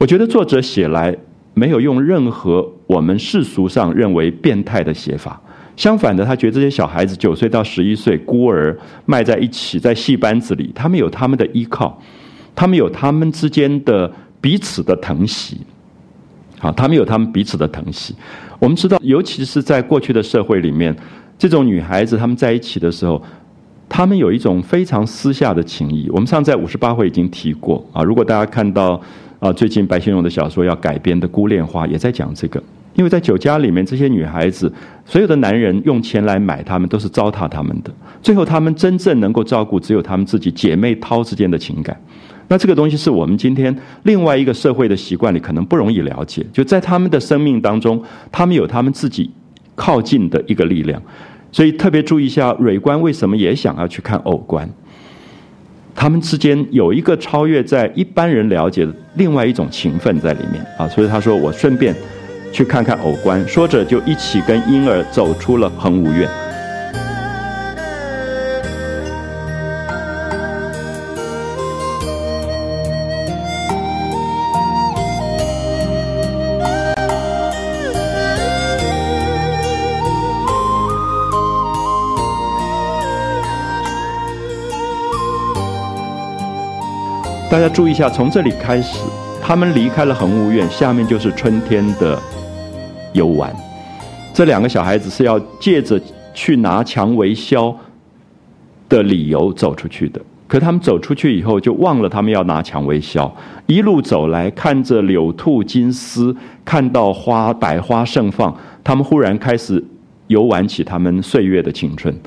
[0.00, 1.14] 我觉得作者写来
[1.52, 5.38] 没有用任何我们世俗上认为变态的写法，
[5.76, 12.00] 相反的，他觉得这些小孩子九岁到十一岁孤儿卖在一起，在戏班子里，他们有他们的依靠，
[12.54, 14.10] 他们有他们之间的
[14.40, 15.60] 彼此的疼惜。
[16.58, 18.14] 好，他们有他们彼此的疼惜。
[18.58, 20.96] 我们知道，尤其是在过去的社会里面，
[21.36, 23.22] 这种女孩子她们在一起的时候。
[23.94, 28.02] 他们有一种非常私下的情谊，我们上在五十八回已经提过啊。
[28.02, 28.98] 如果大家看到
[29.38, 32.62] 啊，最近白先勇的小说要改编的《孤恋花》，也在讲这个。
[32.94, 34.72] 因为在酒家里面，这些女孩子，
[35.04, 37.92] 所有的男人用钱来买她们，都是糟蹋她们的。
[38.22, 41.94] 最后，他们真正能够照顾，只有她们自己姐妹涛之间的情感。
[42.48, 46.42] 那这个东西是我们今天另外一个社会的习惯里可能不容易了解。
[46.50, 49.30] 就在他们的生命当中，他们有他们自己
[49.74, 51.02] 靠近的一个力量。
[51.52, 54.68] 所以特别注意一下，蕊官为什么也想要去看偶官？
[55.94, 60.88] 他们之间有一个超越在一般人了解的另外一种情分在里面啊。
[60.88, 61.94] 所以他说：“我顺便
[62.50, 66.26] 去看看偶官。”说着就一起跟婴儿走出了恒芜院。
[87.52, 88.98] 大家注意一下，从这里开始，
[89.42, 92.18] 他们离开了恒务院，下面就是春天的
[93.12, 93.54] 游玩。
[94.32, 96.00] 这两个小孩子是要借着
[96.32, 97.76] 去拿蔷薇销
[98.88, 103.30] 的理由走出去的，可他们走出去以后，就忘了他们要拿蔷薇销。
[103.66, 106.34] 一路走来，看着柳兔金丝，
[106.64, 109.84] 看到花百花盛放，他们忽然开始
[110.28, 112.18] 游玩起他们岁月的青春。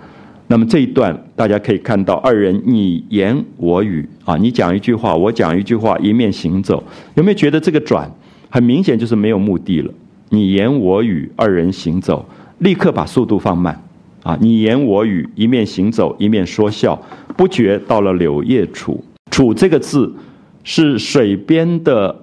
[0.48, 6.84] 那么这一段大家可以看到，二人你言我语啊，你讲一句话，我讲一句话，一面行走，
[7.16, 8.10] 有没有觉得这个转
[8.50, 9.92] 很明显就是没有目的了？
[10.30, 12.26] 你言我语，二人行走，
[12.60, 13.82] 立刻把速度放慢
[14.24, 14.38] 啊！
[14.42, 17.00] 你言我语，一面行走，一面说笑，
[17.38, 19.04] 不觉到了柳叶楚。
[19.32, 20.14] 楚这个字
[20.64, 22.16] 是水边的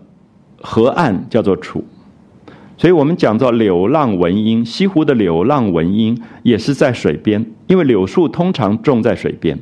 [0.60, 1.84] 河岸，叫做楚。
[2.82, 9.56] 所以我们讲到柳浪闻莺，西湖的柳浪闻莺也是在水边，因为柳树通常种在水边，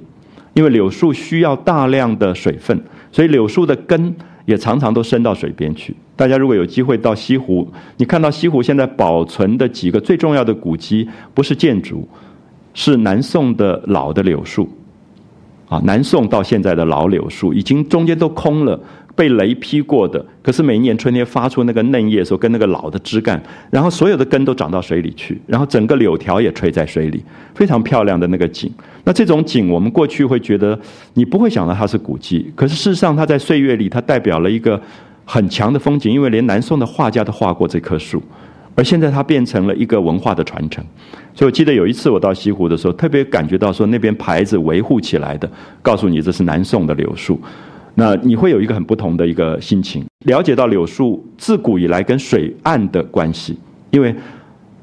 [0.54, 4.16] 因为柳树需要大量的水分，所以柳树的根
[4.46, 5.94] 也常常都伸到水边去。
[6.16, 7.68] 大家如果有机会到西湖，
[7.98, 12.08] 你看到西湖现在保存的几个最重要的古迹，不是建筑，
[12.72, 14.66] 是南宋的老的柳树，
[15.68, 18.80] 啊，南宋到现在的老柳树已经中间都空了。
[19.16, 27.22] 被雷劈过的，可是每一年春天发出那个嫩叶的时候，跟那个老的枝干，然后所有的根都长到水里去，然后整个柳条也垂在水里，
[27.54, 28.72] 非常漂亮的那个景。
[29.04, 30.78] 那这种景，我们过去会觉得
[31.14, 34.80] 你不会想到它是古迹，可是事实上它在岁月里，它代表了一个
[35.24, 38.22] 很强的风景，因为连南宋的画家都画过这棵树，
[38.74, 40.84] 而现在它变成了一个文化的传承。
[41.34, 45.50] 所以我记得有一次我到西湖的时候，特别感觉到说那边牌子维护起来的，
[45.82, 47.40] 告诉你这是南宋的柳树。
[47.94, 53.58] 那你会有一个很不同的一个心情，了解到柳树自古以来跟水岸的关系，
[53.90, 54.14] 因为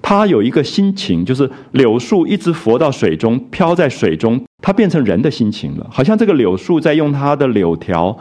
[0.02, 8.18] 它有一个心情，就是柳树一直浮到水中，漂在水中，它变成人的心情了，好像这个柳树在用它的柳条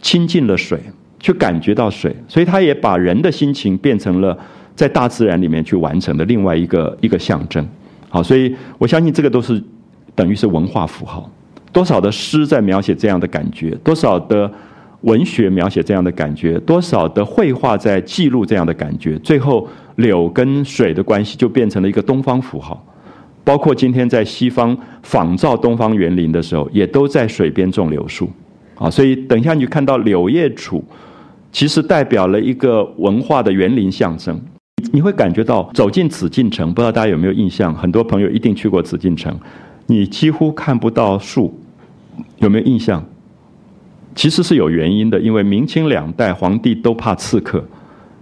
[0.00, 0.80] 亲近了水，
[1.20, 4.36] 去感觉到水，所以它也把人的心情变成了
[4.74, 7.66] 在大自然里面去完成的另外一个一个象征。
[8.08, 9.62] 好，所以我相信这个都是
[10.14, 11.30] 等于是文化符号。
[11.72, 14.50] 多少的诗在描写这样的感觉，多少的
[15.00, 19.18] 文学描写这样的感觉，多少的绘画在记录这样的感觉。
[19.18, 19.66] 最后，
[19.96, 22.84] 柳跟水的关系就变成了一个东方符号。
[23.44, 28.30] 包括今天在西方仿造东方园林的时候，也都在水边种柳树。
[28.76, 30.84] 啊，所以等一下你就看到柳叶楚，
[31.50, 34.40] 其实代表了一个文化的园林象征。
[34.92, 37.74] 你会感觉到走进紫禁城，不知道大家有没有印象？
[37.74, 39.36] 很多朋友一定去过紫禁城，
[39.86, 41.52] 你几乎看不到树。
[42.38, 43.04] 有没有印象？
[44.14, 47.64] 其实是有原因的，因为明清两代皇帝都怕刺客，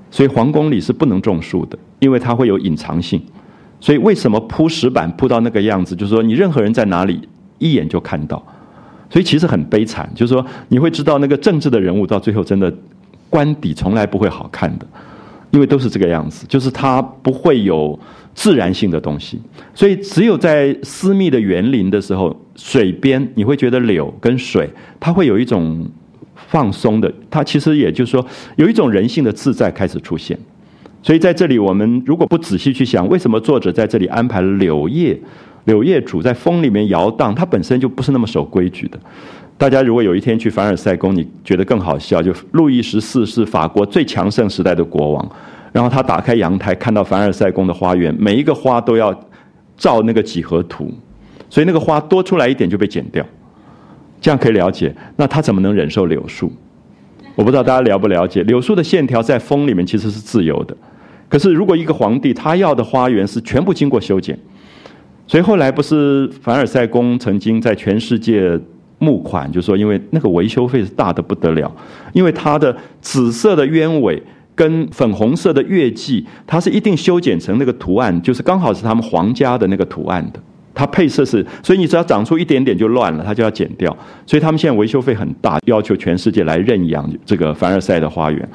[0.09, 3.21] 所以皇宫里是不能种树的，因为它会有隐藏性。
[3.81, 5.97] 所以为什么铺石板铺到那个样子？
[5.97, 7.21] 就是说你任何人在哪里
[7.59, 8.41] 一眼就看到，
[9.09, 10.09] 所以其实很悲惨。
[10.15, 12.73] 就是说你会知道那个政治的人物到最后真的
[13.29, 14.87] 官邸从来不会好看的，
[15.51, 17.99] 因为都是这个样子，就是它不会有
[18.35, 19.41] 自然性的东西。
[19.75, 25.85] 所以只有在私密的园林的时候，水边你会觉得柳跟水，它会有一种
[26.49, 28.25] 放松的，它其实也就是说
[28.57, 30.39] 有一种人性的自在开始出现。
[31.03, 35.19] 所以在这里，我们如果不仔细去想，为什么作者在这里安排柳叶？
[35.65, 38.99] 柳叶主在风里面摇荡，它本身就不是那么守规矩的。
[39.61, 45.33] 大家如果有一天去凡尔赛宫，你觉得更好笑，就路易十四是法国最强盛时代的国王，
[45.71, 49.15] 然后他打开阳台，看到凡尔赛宫的花园，每一个花都要
[49.77, 50.91] 照那个几何图，
[51.51, 53.23] 所以那个花多出来一点就被剪掉，
[54.19, 56.51] 这样可以了解，那他怎么能忍受柳树？
[57.35, 60.75] 我不知道大家了不了解，柳树的线条在风里面其实是自由的。
[61.29, 64.39] 可是，如果一个皇帝他要的花园是全部经过修剪，
[65.27, 68.59] 所以后来不是凡尔赛宫曾经在全世界
[69.01, 71.71] 募款，就说因为那个维修费是大的不得了，
[72.13, 74.23] 因为它的紫色的鸢尾
[74.55, 80.41] 跟粉红色的月季，它是一定修剪成那个图案，就是刚好是他们皇家的那个图案的，
[80.75, 83.97] 它配色是，所以你只要长出一点点就乱了，它就要剪掉，
[84.27, 88.49] 所以他们现在维修费很大，要求全世界来认养这个凡尔赛的花园。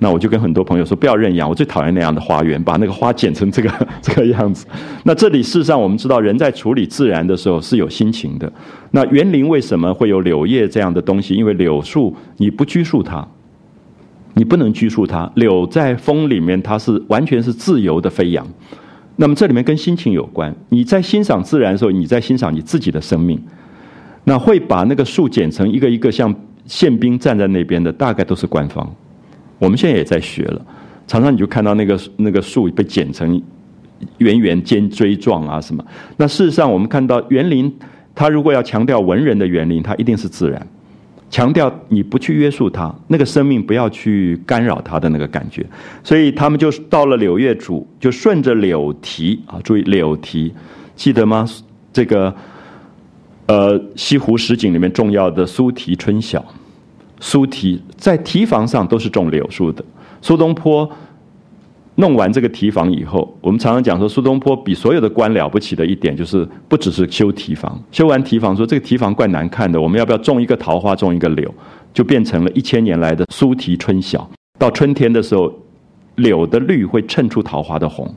[0.00, 3.70] 那我就跟很多朋友说，不要认养，我最讨厌那样的花园，把那个花剪成这个
[4.00, 4.64] 这个样子。
[5.04, 8.52] 那这里事实上我们知道，人在处理自然的时候是有心情的。
[8.92, 11.34] 那园林为什么会有柳叶这样的东西？
[11.34, 13.26] 因为柳树你不拘束它，
[14.34, 15.30] 你不能拘束它。
[15.34, 18.46] 柳在风里面，它是完全是自由的飞扬。
[19.16, 20.54] 那么这里面跟心情有关。
[20.68, 23.36] 你在欣赏自然的时候，你在欣赏你自己的生命。
[24.22, 26.32] 那会把那个树剪成一个一个像
[26.66, 28.88] 宪兵站在那边的，大概都是官方。
[29.58, 30.66] 我们现在也在学了，
[31.06, 33.42] 常常你就看到那个那个树被剪成
[34.18, 35.84] 圆圆尖锥状啊什么。
[36.16, 37.72] 那事实上，我们看到园林，
[38.14, 40.64] 它如果要强调文人的园林，它一定是自然，
[41.28, 45.66] 强调你不去约束它，那个生命不要去干扰它的那个感觉。
[46.04, 50.54] 所以他们就到了柳叶渚，就顺着柳堤啊，注意柳堤，
[50.94, 51.44] 记得吗？
[51.92, 52.32] 这个
[53.46, 56.44] 呃西湖十景里面重要的苏堤春晓。
[57.20, 59.84] 苏堤在堤防上都是种柳树的。
[60.20, 60.90] 苏东坡
[61.96, 71.52] 弄完这个堤防以后，我们常常讲说，苏东坡比所有的官了不起的一点，就是不只是修堤防，修完堤防说这个堤防怪难看的，我们要不要种一个桃花，种一个柳，
[71.92, 74.28] 就变成了一千年来的苏堤春晓。
[74.58, 75.52] 到春天的时候，
[76.16, 78.12] 柳的绿会衬出桃花的红，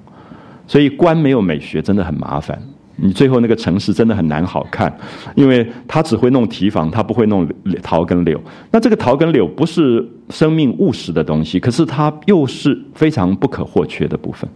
[0.67, 2.61] 所以官没有美学真的很麻烦。
[3.01, 4.95] 你最后那个城市真的很难好看，
[5.35, 7.47] 因为他只会弄堤防，他不会弄
[7.81, 8.39] 桃跟柳。
[8.69, 14.47] 那这个桃跟柳不是生命务实的东西，可是它又是非常不可或缺的部分。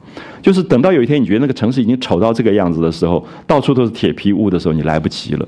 [0.41, 5.47] 就是等到有一天你觉得那个城市已经丑到这个样子的时候，到处都是铁皮屋的时候，你来不及了，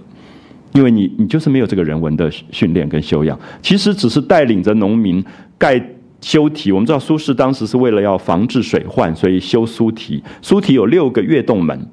[0.73, 3.39] 因为你你就是没有这个人文的训练跟修养。
[3.61, 5.23] 其实只是带领着农民
[5.57, 5.79] 盖
[6.19, 6.71] 修堤。
[6.71, 10.21] 我们知道苏轼当时是为了要防治水患，所以修苏堤。
[10.41, 11.87] 苏堤有六个月洞门。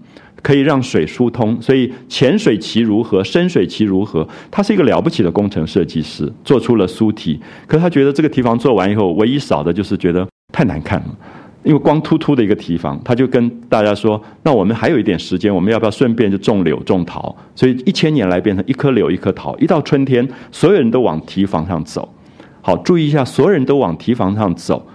[0.45, 4.29] 可以让水疏通，所以浅水其如何，深水其如何。
[4.51, 7.41] 他是一个了不起的工程设计师，做出了苏堤。
[7.67, 11.17] 可是他觉得这个堤防做完以后，唯一少的就是觉得太难看了，
[11.63, 13.01] 因为光秃秃的一个堤防。
[13.03, 19.57] 他就跟大家说：“那我们还有一点时间，我们要不要顺便就种柳种桃？”所以一千年来变成一棵柳一棵桃。
[19.57, 22.07] 一到春天，所有人都往堤防上走。
[22.61, 24.87] 好，注意一下，所有人都往堤防上走，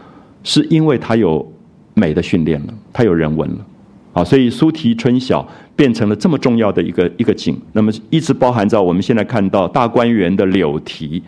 [0.44, 1.52] 是因为他有
[1.96, 3.66] 美的训练了，他有人文了。
[4.12, 11.22] 啊，所以苏堤春晓变成了这么重要的一个一个景，那么一直包含在我们现在看到大观园的柳堤，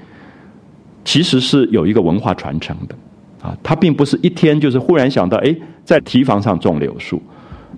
[1.05, 2.95] 其实是有一个文化传承的，
[3.41, 5.55] 啊，它并不是一天就是忽然想到，哎，
[5.85, 7.21] 在堤防上种柳树，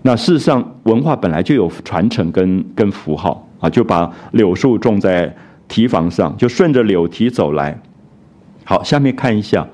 [0.04, 5.36] 那事实上文化本来就有传承跟跟符号，啊，就把柳树种在
[5.68, 7.78] 堤防上，就顺着柳堤走来。
[8.64, 9.68] 好，下面看一下，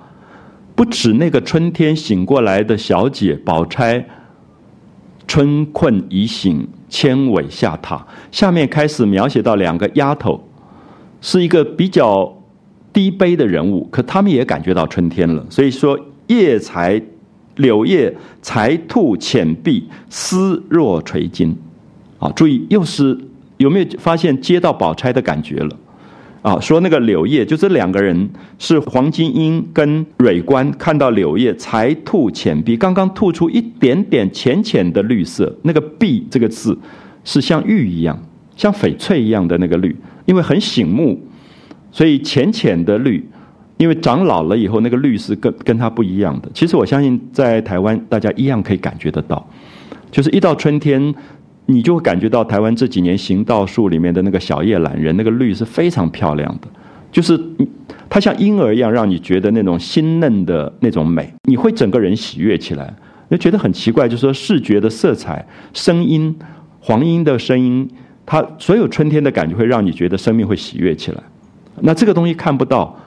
[0.73, 4.03] 不止那个春天醒过来的小姐宝钗。
[5.29, 8.01] 春困已醒，千尾下榻。
[8.31, 10.43] 下面开始描写到两个丫头，
[11.21, 12.35] 是一个比较
[12.91, 15.45] 低卑的人物，可他们也感觉到春天了。
[15.47, 16.99] 所以说，叶才
[17.57, 18.11] 柳叶
[18.41, 21.55] 才吐浅碧，丝若垂金。
[22.17, 23.15] 啊，注意，又是
[23.57, 25.77] 有没有发现接到宝钗的感觉了？
[26.41, 35.53] 啊，说那个柳叶，就这两个人是黄金英跟蕊官，看到柳叶才吐浅碧，刚刚吐出一点点浅浅的绿色。
[35.63, 36.77] 那个“碧”这个字
[37.23, 38.17] 是像玉一样，
[38.55, 41.19] 像翡翠一样的那个绿，因为很醒目，
[41.91, 43.27] 所以浅浅的绿。
[43.77, 46.49] 因为长老了以后，那个绿是跟跟它不一样的。
[46.53, 49.47] 其实我相信在台湾，大家一样可以感觉得到。
[50.11, 51.15] 就是一到春天，
[51.71, 56.67] 你就会感觉到台湾这几年行道树里面的那个小叶懒人，那个绿是非常漂亮的，
[57.11, 57.39] 就是
[58.09, 62.91] 它像婴儿一样，让你觉得那种新嫩的那种美，你会整个人喜悦起来。
[63.29, 66.35] 就觉得很奇怪，就是说视觉的色彩、声音、
[66.79, 67.87] 黄莺的声音，
[68.25, 71.21] 它所有春天的感觉会让你觉得生命会喜悦起来。
[71.81, 72.97] 那这个东西看不到，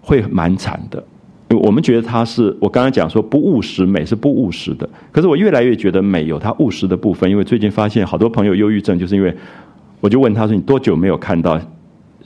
[0.00, 1.04] 会蛮惨的。
[1.50, 4.88] 我们觉得它是我刚刚讲说不务实，美是不务实的。
[5.12, 9.34] 可是我越来越觉得美有它务实的部分，因为最近发现好多朋友忧郁症，就是因为
[10.00, 11.60] 我就问他说：“你多久没有看到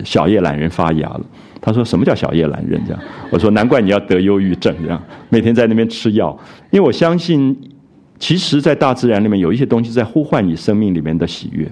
[0.04, 1.20] 小叶懒人发芽了？”
[1.60, 6.36] 他说：“什么叫小叶懒人？”这样，我说：“难怪你要得忧郁症，这样每天在那边吃药。
[6.70, 7.56] 因为我相信，
[8.18, 11.70] 其实，在大自然里面有一些东西在呼唤你生命里面的喜悦。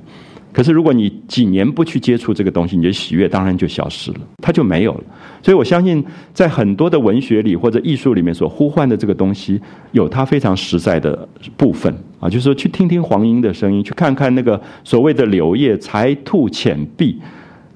[0.57, 5.05] 可是，如果你几年不去接触这个东西，你的喜悦当然就消失了，它就没有了。
[5.43, 6.03] 所以我相信，
[6.33, 9.61] 在很多的文学里或者艺术里面所呼唤的这个东西，
[9.93, 11.29] 有它非常实在的
[11.59, 17.21] 部分啊，就是说去听听黄莺的声音，去看看那个所谓的柳叶才吐浅碧。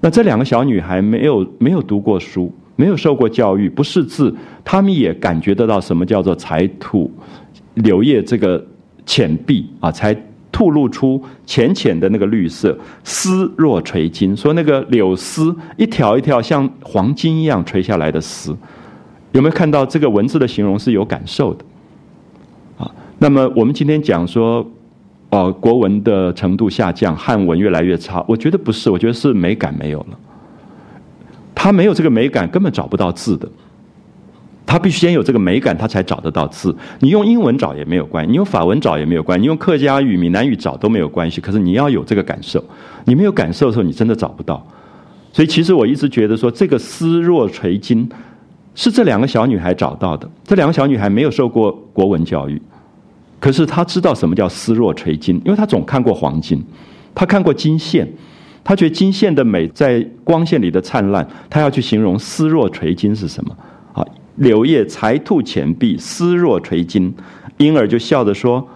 [0.01, 7.13] 那这两个小女孩没有没有读过书，没有受过教育，不识字，她们也感觉得到什么叫做才吐
[7.75, 8.67] 柳叶这个
[9.05, 10.17] 浅碧啊，才
[10.61, 18.55] 吐露出浅浅的那个绿色，丝若垂金，说那个柳丝一条一条像黄金一样垂下来的丝，
[19.33, 21.65] 有没有看到这个文字的形容是有感受的？
[22.77, 24.67] 啊，那么我们今天讲说。
[25.33, 28.21] 哦，国文的程度下降，汉文越来越差。
[28.27, 30.19] 我觉得不是，我觉得是美感没有了。
[31.55, 33.49] 他没有这个美感，根本找不到字的。
[34.71, 36.73] 他必须先有这个美感，他才找得到字。
[37.01, 41.41] 你用英文找也没有关系，你用法文找也没有关系，你用客家语、闽南语找都没有关系。
[41.41, 42.65] 可是你要有这个感受，
[43.05, 44.65] 你没有感受的时候，你真的找不到。
[45.33, 48.09] 所以其实我一直觉得说，这个丝若垂金，
[48.77, 50.31] 是这两个小女孩找到的。
[50.45, 52.63] 这两个小女孩没有受过国文教育。
[53.41, 56.65] 可是她知道什么叫丝若垂金，因为她总看过黄金，
[57.13, 58.09] 她看过金线，
[58.63, 63.57] 他觉得金线的美在光线里的灿烂，他要去形容丝若垂金是什么？
[64.41, 67.15] 柳叶才吐浅碧，丝若垂金，
[67.59, 68.67] 婴儿就笑着说：“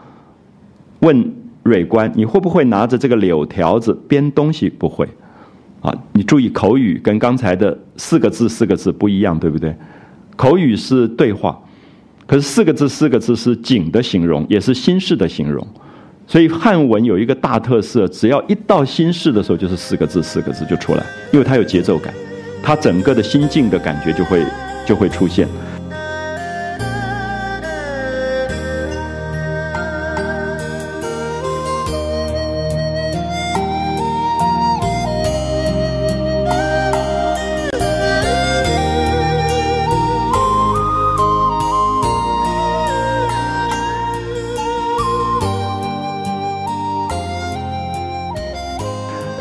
[1.00, 4.68] 问蕊官，你会不会拿着这个柳条子编东西？
[4.68, 5.08] 不会。
[5.80, 9.74] 啊，你注意口语跟刚才的四个字四个字不一样，对不对？
[10.36, 11.58] 口语是对话。”
[12.26, 15.66] 可是四个字，四个字是景的形容，也是心事的形容。
[16.26, 22.12] 所以汉文有一个大特色，只要一到心事的时候，就是四个字，四个字就出来，因为它有节奏感，
[22.62, 24.42] 它整个的心境的感觉就会
[24.86, 25.48] 就会出现。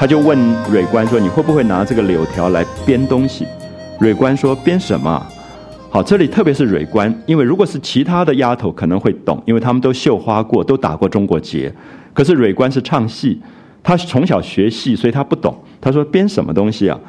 [0.03, 0.37] 他就问
[0.69, 3.47] 蕊官说：“你会不会拿这个柳条来编东西？”
[4.01, 5.25] 蕊官说：“编什么？”
[5.93, 11.71] 好，这里特别是蕊官，因为如果是其他的丫头可能会懂，因为他们都绣花过，都打过中国结。
[12.15, 13.39] 可是蕊官是唱戏，
[13.83, 15.55] 他从小学戏，所以他不懂。
[15.79, 16.99] 他说：“编什么东西啊？”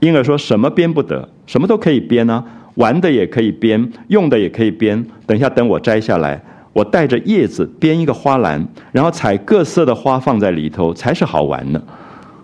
[0.00, 2.44] 婴儿说什么编不得，什么都可以编啊，
[2.74, 5.02] 玩的也可以编，用的也可以编。
[5.26, 6.38] 等一下，等我摘下来，
[6.74, 8.62] 我带着叶子编一个花篮，
[8.92, 11.82] 然后采各色的花放在里头，才是好玩呢。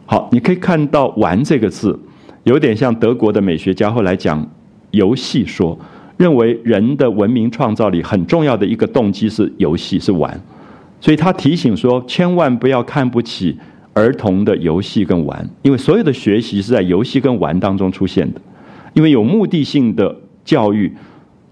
[0.06, 2.00] 好，你可以看到“玩”这个字，
[2.44, 4.48] 有点像德国的美学家后来讲
[4.90, 5.78] 游戏说，
[6.16, 10.40] 认为人的文明创造里很重要的一个动机是游戏，是玩。
[11.00, 13.56] 所以他提醒说，千万不要看不起
[13.92, 18.40] 儿童的游戏跟玩，因为所有的学习是在游戏跟玩当中出现的。
[18.92, 20.14] 因为有目的性的
[20.44, 20.92] 教育，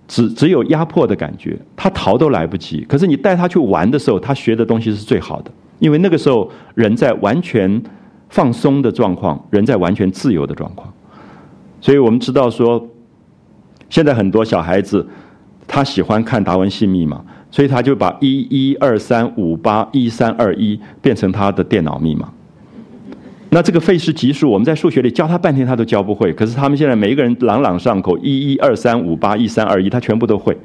[0.07, 2.81] 只只有压迫的感觉，他逃都来不及。
[2.89, 7.83] 可是你带他去玩的时候，他学的东西是最好的，因为那个时候人在完全。
[8.31, 10.93] 放松的状况，人在完全自由的状况，
[11.81, 12.87] 所以我们知道说，
[13.91, 15.07] 现在很多小孩子
[15.67, 22.29] 他喜欢看达文西密码，所以他就把一一二三五八一三二一变成他的电脑密码。
[23.51, 26.33] 那这个费氏级数，我们在数学里教他半天，他都教不会。
[26.33, 30.57] 可是他们现在每一个人朗朗上口，一一二三五八一三二一，他全部都会。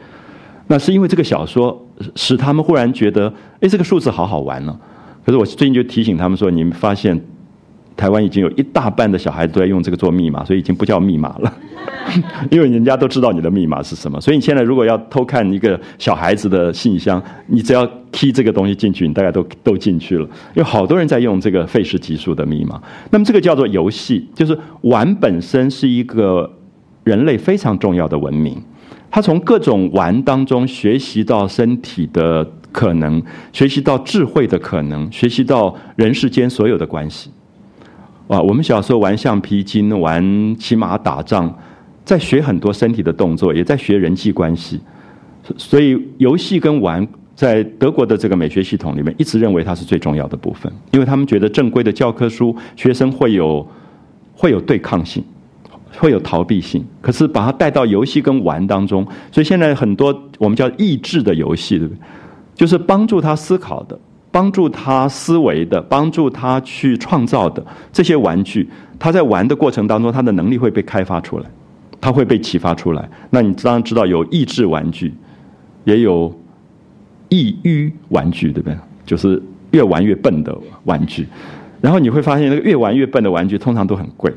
[0.67, 1.85] 那是因为这个小说
[2.15, 4.77] 使他们忽然觉得，哎，这个数字好好玩呢。
[5.25, 7.19] 可是我最近就提醒他们说，你们发现。
[7.95, 11.53] 台湾已经有一大半的小孩子都在用这个做密码，所以已经不叫密码了，
[12.49, 14.19] 因为人家都知道你的密码是什么。
[14.19, 20.27] 所以你现在如果要偷看一个小孩子的信箱，你只要 key 这个东西进去，你大概都都进去了。
[20.55, 22.81] 有好多人在用这个费氏级数的密码。
[23.11, 26.51] 那么这个叫做游戏，就是玩本身是一个
[27.03, 28.61] 人类非常重要的文明。
[29.11, 33.21] 他从各种玩当中学习到身体的可能，
[33.51, 37.29] 学习到智慧的可能，学习到人世间所有的关系。
[38.27, 41.53] 啊，我们小时候玩橡皮筋，玩骑马打仗，
[42.05, 44.79] 在学很多身体的动作，也在学人际关系。
[45.57, 47.05] 所以，游戏跟玩
[47.35, 53.67] 在德国的这个美学系统里面，一直认为它是最重要的部分，因为他们觉得正规的教科书，学生会有
[54.33, 55.21] 会有对抗性，
[55.97, 56.81] 会有逃避性。
[57.01, 61.99] 可是把它带到游戏跟玩当中，所以现在很多我们叫益智的游戏，对不对？
[62.55, 63.99] 就是帮助他思考的。
[64.33, 71.45] 帮助他思维的，帮助他去创造的这些玩具，他在玩的过程当中，他的能力会被开发出来，
[72.01, 73.07] 他会被启发出来。
[73.29, 75.13] 那你当然知道有益智玩具，
[75.83, 76.33] 也有
[77.29, 78.75] 抑郁玩具，对不对？
[79.05, 79.39] 就是
[79.69, 81.27] 越玩越笨的玩具。
[81.79, 84.33] 然后你会发现，那个越玩越笨的玩具通常都很贵。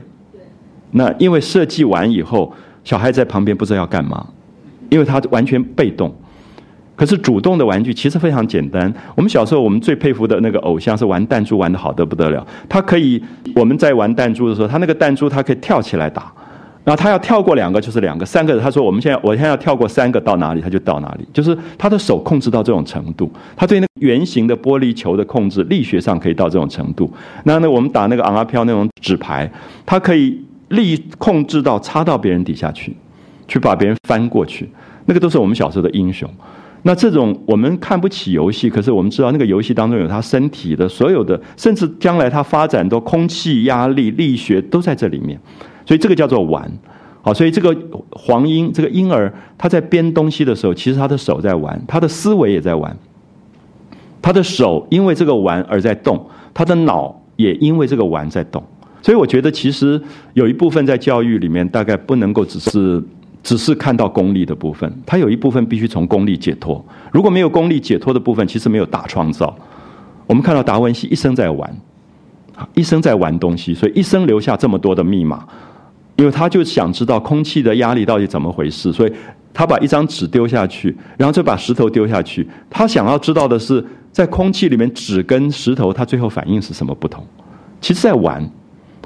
[0.90, 2.52] 那因为设计完以后，
[2.85, 4.27] 小孩在旁边不知道要干嘛，
[4.90, 6.14] 因为他完全被动。
[6.97, 8.93] 可是主动的玩具其实非常简单。
[9.14, 12.44] 我们小时候，我们最佩服的那个偶像是玩弹珠玩的好得不得了。
[12.68, 13.23] 他可以，
[13.55, 16.32] 我们在玩弹珠的时候，他那个弹珠他可以跳起来打，
[16.85, 27.12] 然后他要跳过两个就是两个，三个他说我们现在我现在要跳过三个到哪里他就到哪里，就是他的手控制到这种程度，他对那圆形的玻璃球的控制力学上可以到这种程度。
[27.44, 29.51] 那那我们打那个昂阿飘那种纸牌，
[29.85, 32.97] 他可以力控制到插到别人底下去，
[33.47, 34.68] 去把别人翻过去，
[35.05, 36.28] 那个都是我们小时候的英雄。
[36.86, 45.36] 那这种我们看不起游戏，可是我们知道那个游戏当中有他身体的所有的，甚至将来他发展的空气压力力学都在这里面，
[45.84, 46.70] 所以这个叫做玩，
[47.22, 47.76] 好，所以这个
[48.10, 52.96] 黄莺这个婴儿他在编东西的时候，其实他的手在玩，他的思维也在玩，
[54.22, 58.62] 他的手因为这个玩而在动，他的脑也因为这个玩在动，
[59.02, 60.00] 所以我觉得其实
[60.34, 63.02] 有一部分在教育里面大概不能够只是。
[63.47, 66.85] 只是看到功利的部分，它有一部分必须从功利解脱。
[67.12, 69.56] 如果没有功利解脱的部分，其实没有大创造。
[70.27, 71.73] 我们看到达文西一生在玩，
[72.74, 75.47] 一生在玩东西，所以一生留下这么多的密码。
[76.16, 79.12] 因为他就想知道空气的压力到底怎么回事，所以
[79.55, 82.48] 他把一张纸丢下去，然后再把石头丢下去。
[82.68, 87.24] 他想要知道的是，在空气里面纸跟石头它最后反应是什么不同。
[87.81, 88.44] 其实在玩，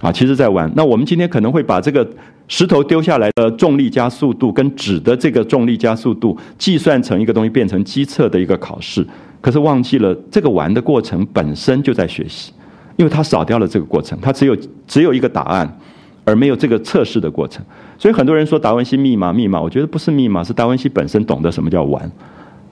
[0.00, 0.70] 啊，其实在玩。
[0.74, 2.08] 那我们今天可能会把这个。
[2.52, 9.06] 石头丢下来的重力加速度跟纸的这个重力加速度计算成一个东西，变成机测的一个考试。
[9.40, 12.52] 可是忘记了这个玩的过程本身就在学习，
[12.96, 15.78] 因为它少掉了这个过程，它只有只有一个答案，
[16.24, 17.64] 而没有这个测试的过程。
[17.96, 22.10] 所以很多人说达文西密码密码，我觉得不是密码，是达文西本身懂得什么叫玩，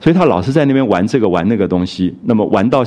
[0.01, 2.83] 所以他老是在那边玩这个玩那个东西，那么玩到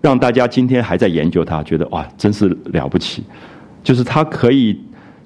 [0.00, 3.24] 让大家今天还在研究他，觉得哇，真是了不起，
[3.82, 4.78] 就是他可以。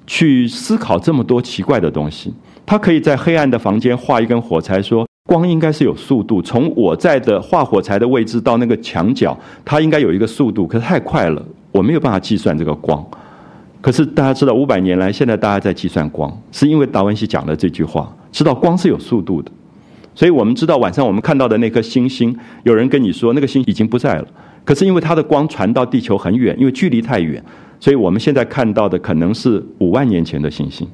[0.07, 2.31] 去思考这么多奇怪的东西，
[2.63, 13.03] 他可以在黑暗的房间画一根火柴，说光应该是有速度，从我在的画火柴的位置到那个墙角，它应该有一个速度，可是太快了，我没有办法计算这个光。
[13.81, 19.51] 可是大家知道，五百年来，现在大家在计算光，是因为达文西讲了这句话，知道光是有速度的，
[20.13, 24.27] 所以我们知道晚上我们看到的那颗星星，有人跟你说那个星已经不在了，
[24.63, 27.43] 可是因为它的光传到地球很远，因为距离太远。
[27.79, 30.87] 所以我们现在看到的可能是五万年前的星星，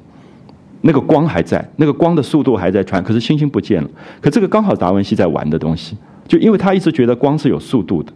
[0.82, 3.88] 那个光还在，那个光的速度还在传，可是星星不见了。
[4.20, 5.96] 可这个刚好达文西在玩的东西，
[6.26, 8.12] 就因为他一直觉得光是有速度的，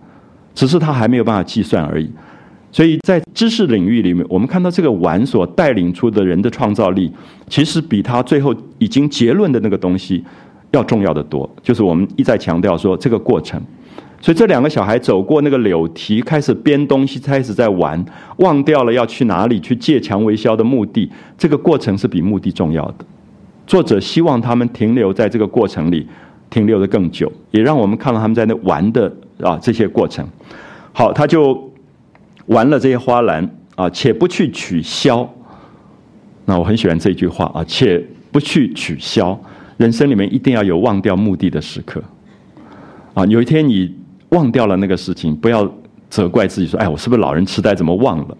[0.55, 2.10] 只是他还没有办法计算而已。
[2.72, 7.10] 所以在知识领域里面，我们看到这个玩所带领出的人的创造力，
[7.48, 10.22] 其实比他最后已经结论的那个东西
[10.72, 11.48] 要重要的多。
[11.62, 13.62] 就是我们一再强调说这个过程。
[14.26, 18.04] 所以这两个小孩走过那个柳堤，开始编东西，开始在玩，
[18.38, 21.08] 忘掉了要去哪里去借强为销的目的。
[21.38, 23.04] 这个过程是比目的重要的。
[23.68, 26.08] 作者希望他们停留在这个过程里，
[26.50, 30.26] 停留的更久，也让我们看到他们在那玩的啊这些过程。
[30.92, 31.72] 好，他就
[32.46, 35.32] 玩了这些花篮啊，且不去取消。
[36.46, 39.40] 那我很喜欢这句话啊，且不去取消。
[39.76, 42.02] 人生里面一定要有忘掉目的的时刻
[43.14, 43.94] 啊，有一天你。
[44.30, 45.70] 忘掉了那个事情，不要
[46.10, 47.74] 责怪自己说：“哎，我是不是老人痴呆？
[47.74, 48.36] 怎么忘了？”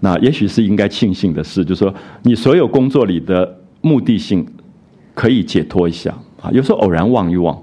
[0.00, 4.46] 那也许是应该庆幸的事，就是说你所有工作里的目的性
[5.14, 6.50] 可以解脱一下啊。
[6.52, 7.62] 有时候偶然忘一忘，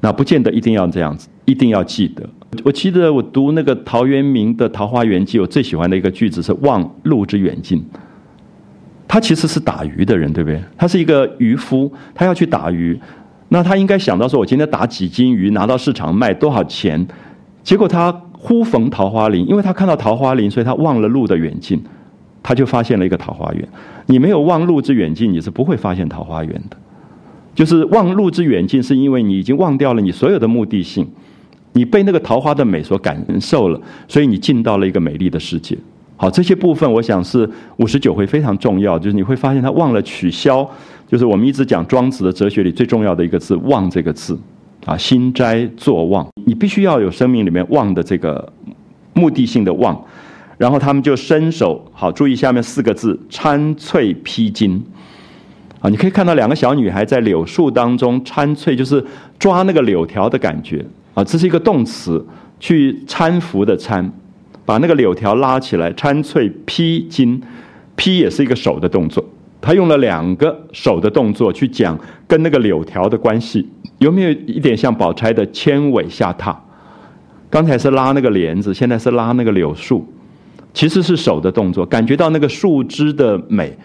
[0.00, 2.28] 那不见得一定要这样子，一定要记得。
[2.64, 7.84] 我记得我读那个陶渊明的《桃花源记》，我最喜欢的一个句子是“望路之远近”。
[9.06, 10.60] 他其实是打鱼的人，对不对？
[10.76, 12.98] 他是一个渔夫，他要去打鱼。
[13.48, 17.06] 那他应该想到说，我今天打几斤鱼拿到市场卖多少钱？
[17.62, 21.82] 结果他忽逢桃花林，因为他看到桃花林，所以他忘了路的远近，
[22.42, 23.68] 他就发现了一个桃花源。
[24.06, 26.76] 你没有忘路之远近，你是不会发现桃花源的。
[27.54, 31.08] 就是忘路之远近，是因为你已经忘掉了你所有的目的性，
[31.72, 35.76] 你被那个桃花的美所感受了，所以你进到了一个美丽的世界。
[36.16, 37.48] 好，这些部分我想是
[37.78, 40.68] 五十九回非常重要，就是你会发现他忘了取消，
[41.06, 44.38] 就是我们一直讲庄子的哲学里最重要的一个字“忘”这个字，
[44.84, 48.52] 啊，心斋作忘，你必须要有生命里面忘的这个
[49.14, 50.04] 目的性的望，
[50.58, 54.82] 然后他们就伸手，好，注意下面四个字“参翠披荆”，
[55.80, 59.04] 啊，你可以看到两个小女孩在柳树当中参翠，就是
[59.38, 60.84] 抓那个柳条的感觉，
[61.14, 62.24] 啊，这是一个动词，
[62.58, 64.10] 去搀扶的搀。
[64.64, 67.40] 把那个柳条拉起来，参翠披荆，
[67.94, 69.24] 披也是一个手的动作。
[69.60, 73.68] 他用了两个手的动作去讲跟那个柳条的关系，
[73.98, 76.54] 有没有一点像宝钗的牵尾下榻？
[77.48, 80.06] 刚才是拉那个帘子，现在是拉那个柳树，
[80.74, 83.76] 其实是手的动作，感觉到那个树枝的美。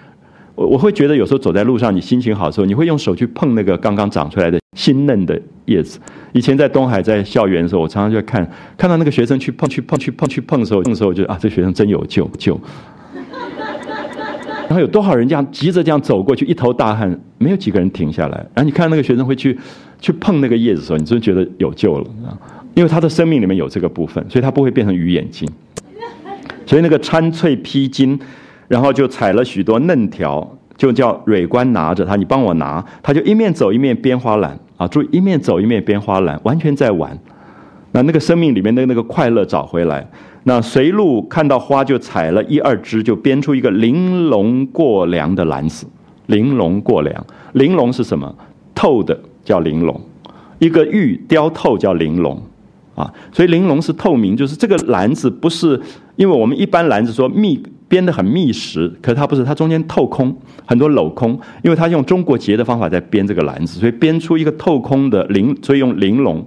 [0.56, 5.98] 我我会觉得有时候走在路上，你心情好的时候，你会用手去碰那个刚刚长出来的新嫩的叶子。
[6.34, 12.60] 以前在东海在校园的时候，我常常就看看到那个学生去碰去碰去碰去碰的时候，那时候我觉得啊，这学生真有救救。
[14.72, 18.38] 然后有多少人这样急着这样走过去，一头大汗，没有几个人停下来。
[18.54, 19.60] 然后你看那个学生会去
[20.00, 22.08] 去碰那个叶子的时候，你真觉得有救了！
[22.74, 25.46] 因为他的生命里面有这个部分，所以他不会变成鱼眼睛。
[26.66, 28.18] 所以那个参翠披荆。
[28.70, 37.20] 然后就采了许多嫩条，就叫蕊官拿着它，你帮我拿，他就一面走一面编花篮啊，注意一面走一面编花篮，完全在玩。
[37.92, 40.08] 那那个生命里面的那个快乐找回来。
[40.44, 45.86] 那随路看到花就采了一二枝，就编出一个玲珑过梁的篮子。
[46.28, 48.34] 玲珑过梁，玲珑是什么？
[48.74, 50.00] 透的叫玲珑，
[50.60, 52.42] 一个玉雕透叫玲珑
[52.96, 53.14] 啊。
[53.32, 55.80] 所以玲珑是透明，就是这个篮子不是，
[56.16, 57.62] 因为我们一般篮子说密。
[57.92, 60.34] 编得很密实，可是它不是，它中间透空，
[60.66, 66.42] 很多镂空，因为它用中国结的方法在编这个篮子，所以编出一个透空的玲，所以用玲珑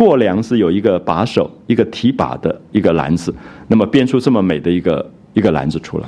[0.00, 3.34] 过梁是有一个把手，一个提把的一个篮子，
[3.68, 6.06] 那么编出这么美的一个一个篮子出来，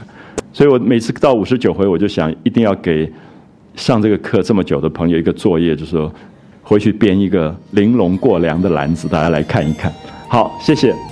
[0.50, 3.06] 所以我每次到五十九回，我就想一定要给
[3.76, 6.10] 上这个课这么久的朋友一个作业，就是说
[6.62, 9.92] 回去编一个玲珑过梁的篮子，大家来看一看。
[10.26, 11.11] 好，谢谢。